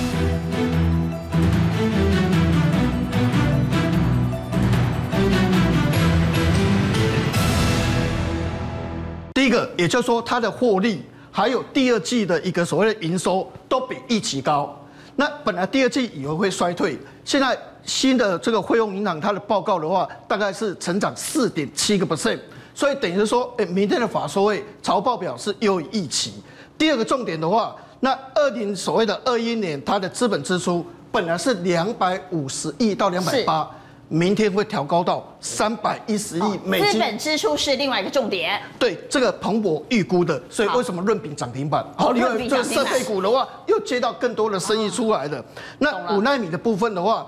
[9.77, 14.74] 也就是说，它的获利还有第二季的一个所谓的营收都比预期高。
[15.16, 22.39] 那本来第二季以为会衰退，现在新的这个汇丰银行它的报告的话，大概是成长四点七个 percent，
[22.74, 26.35] 所以等于是说，哎，明天的法说会财报表是优于预期。
[26.77, 33.70] 第二个重点的话，那二零所谓的二一年它的资本支出本来是两百五十亿到两百八。
[34.09, 36.93] 明天会调高到三百一十亿美金。
[36.93, 38.61] 资本支出是另外一个重点。
[38.79, 41.85] 对，这个彭博预估的，所以为什么润饼涨停板？
[41.97, 45.45] 好，因为这个设备股的话，又接到更多的生意出来的。
[45.79, 47.27] 那五纳米的部分的话，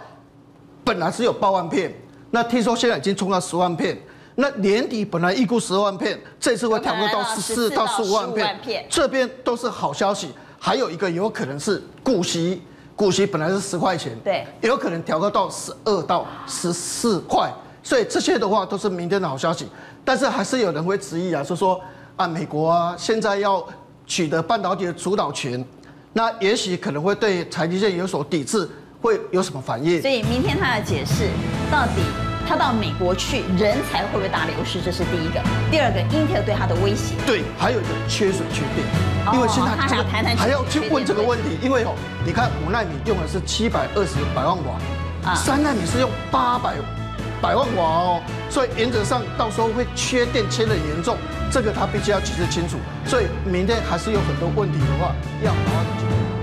[0.84, 1.92] 本来是有八万片，
[2.30, 3.98] 那听说现在已经冲到十万片。
[4.36, 8.86] 那年底本来预估十万片，这次会调高到十四到十五万片。
[8.88, 10.30] 这边都是好消息。
[10.60, 12.62] 还有一个有可能是股息。
[12.98, 17.48] 股息本来是十块钱，对，也有可能调高到十二到十四块，
[17.80, 19.68] 所以这些的话都是明天的好消息。
[20.04, 21.80] 但是还是有人会质疑啊，说说
[22.16, 23.64] 啊，美国啊现在要
[24.04, 25.64] 取得半导体的主导权，
[26.12, 28.68] 那也许可能会对台积电有所抵制，
[29.00, 30.02] 会有什么反应？
[30.02, 31.28] 所以明天他的解释
[31.70, 32.02] 到底
[32.48, 34.80] 他到美国去人才会不会大流失？
[34.80, 35.38] 这是第一个。
[35.70, 37.14] 第二个，Intel 对他的威胁。
[37.26, 38.86] 对，还有一个缺水缺电。
[39.34, 40.02] 因为现在这个
[40.34, 41.92] 还要去问这个问题，因为哦，
[42.24, 46.76] 你看五纳米用的是七百二十百万瓦，三纳米是用八百
[47.42, 51.18] 百万瓦哦，所以原则上到时候会缺电缺得严重，
[51.52, 55.12] 这个他必须要解释清楚，所以明天还是有很多问题的话
[55.44, 56.37] 要好好的。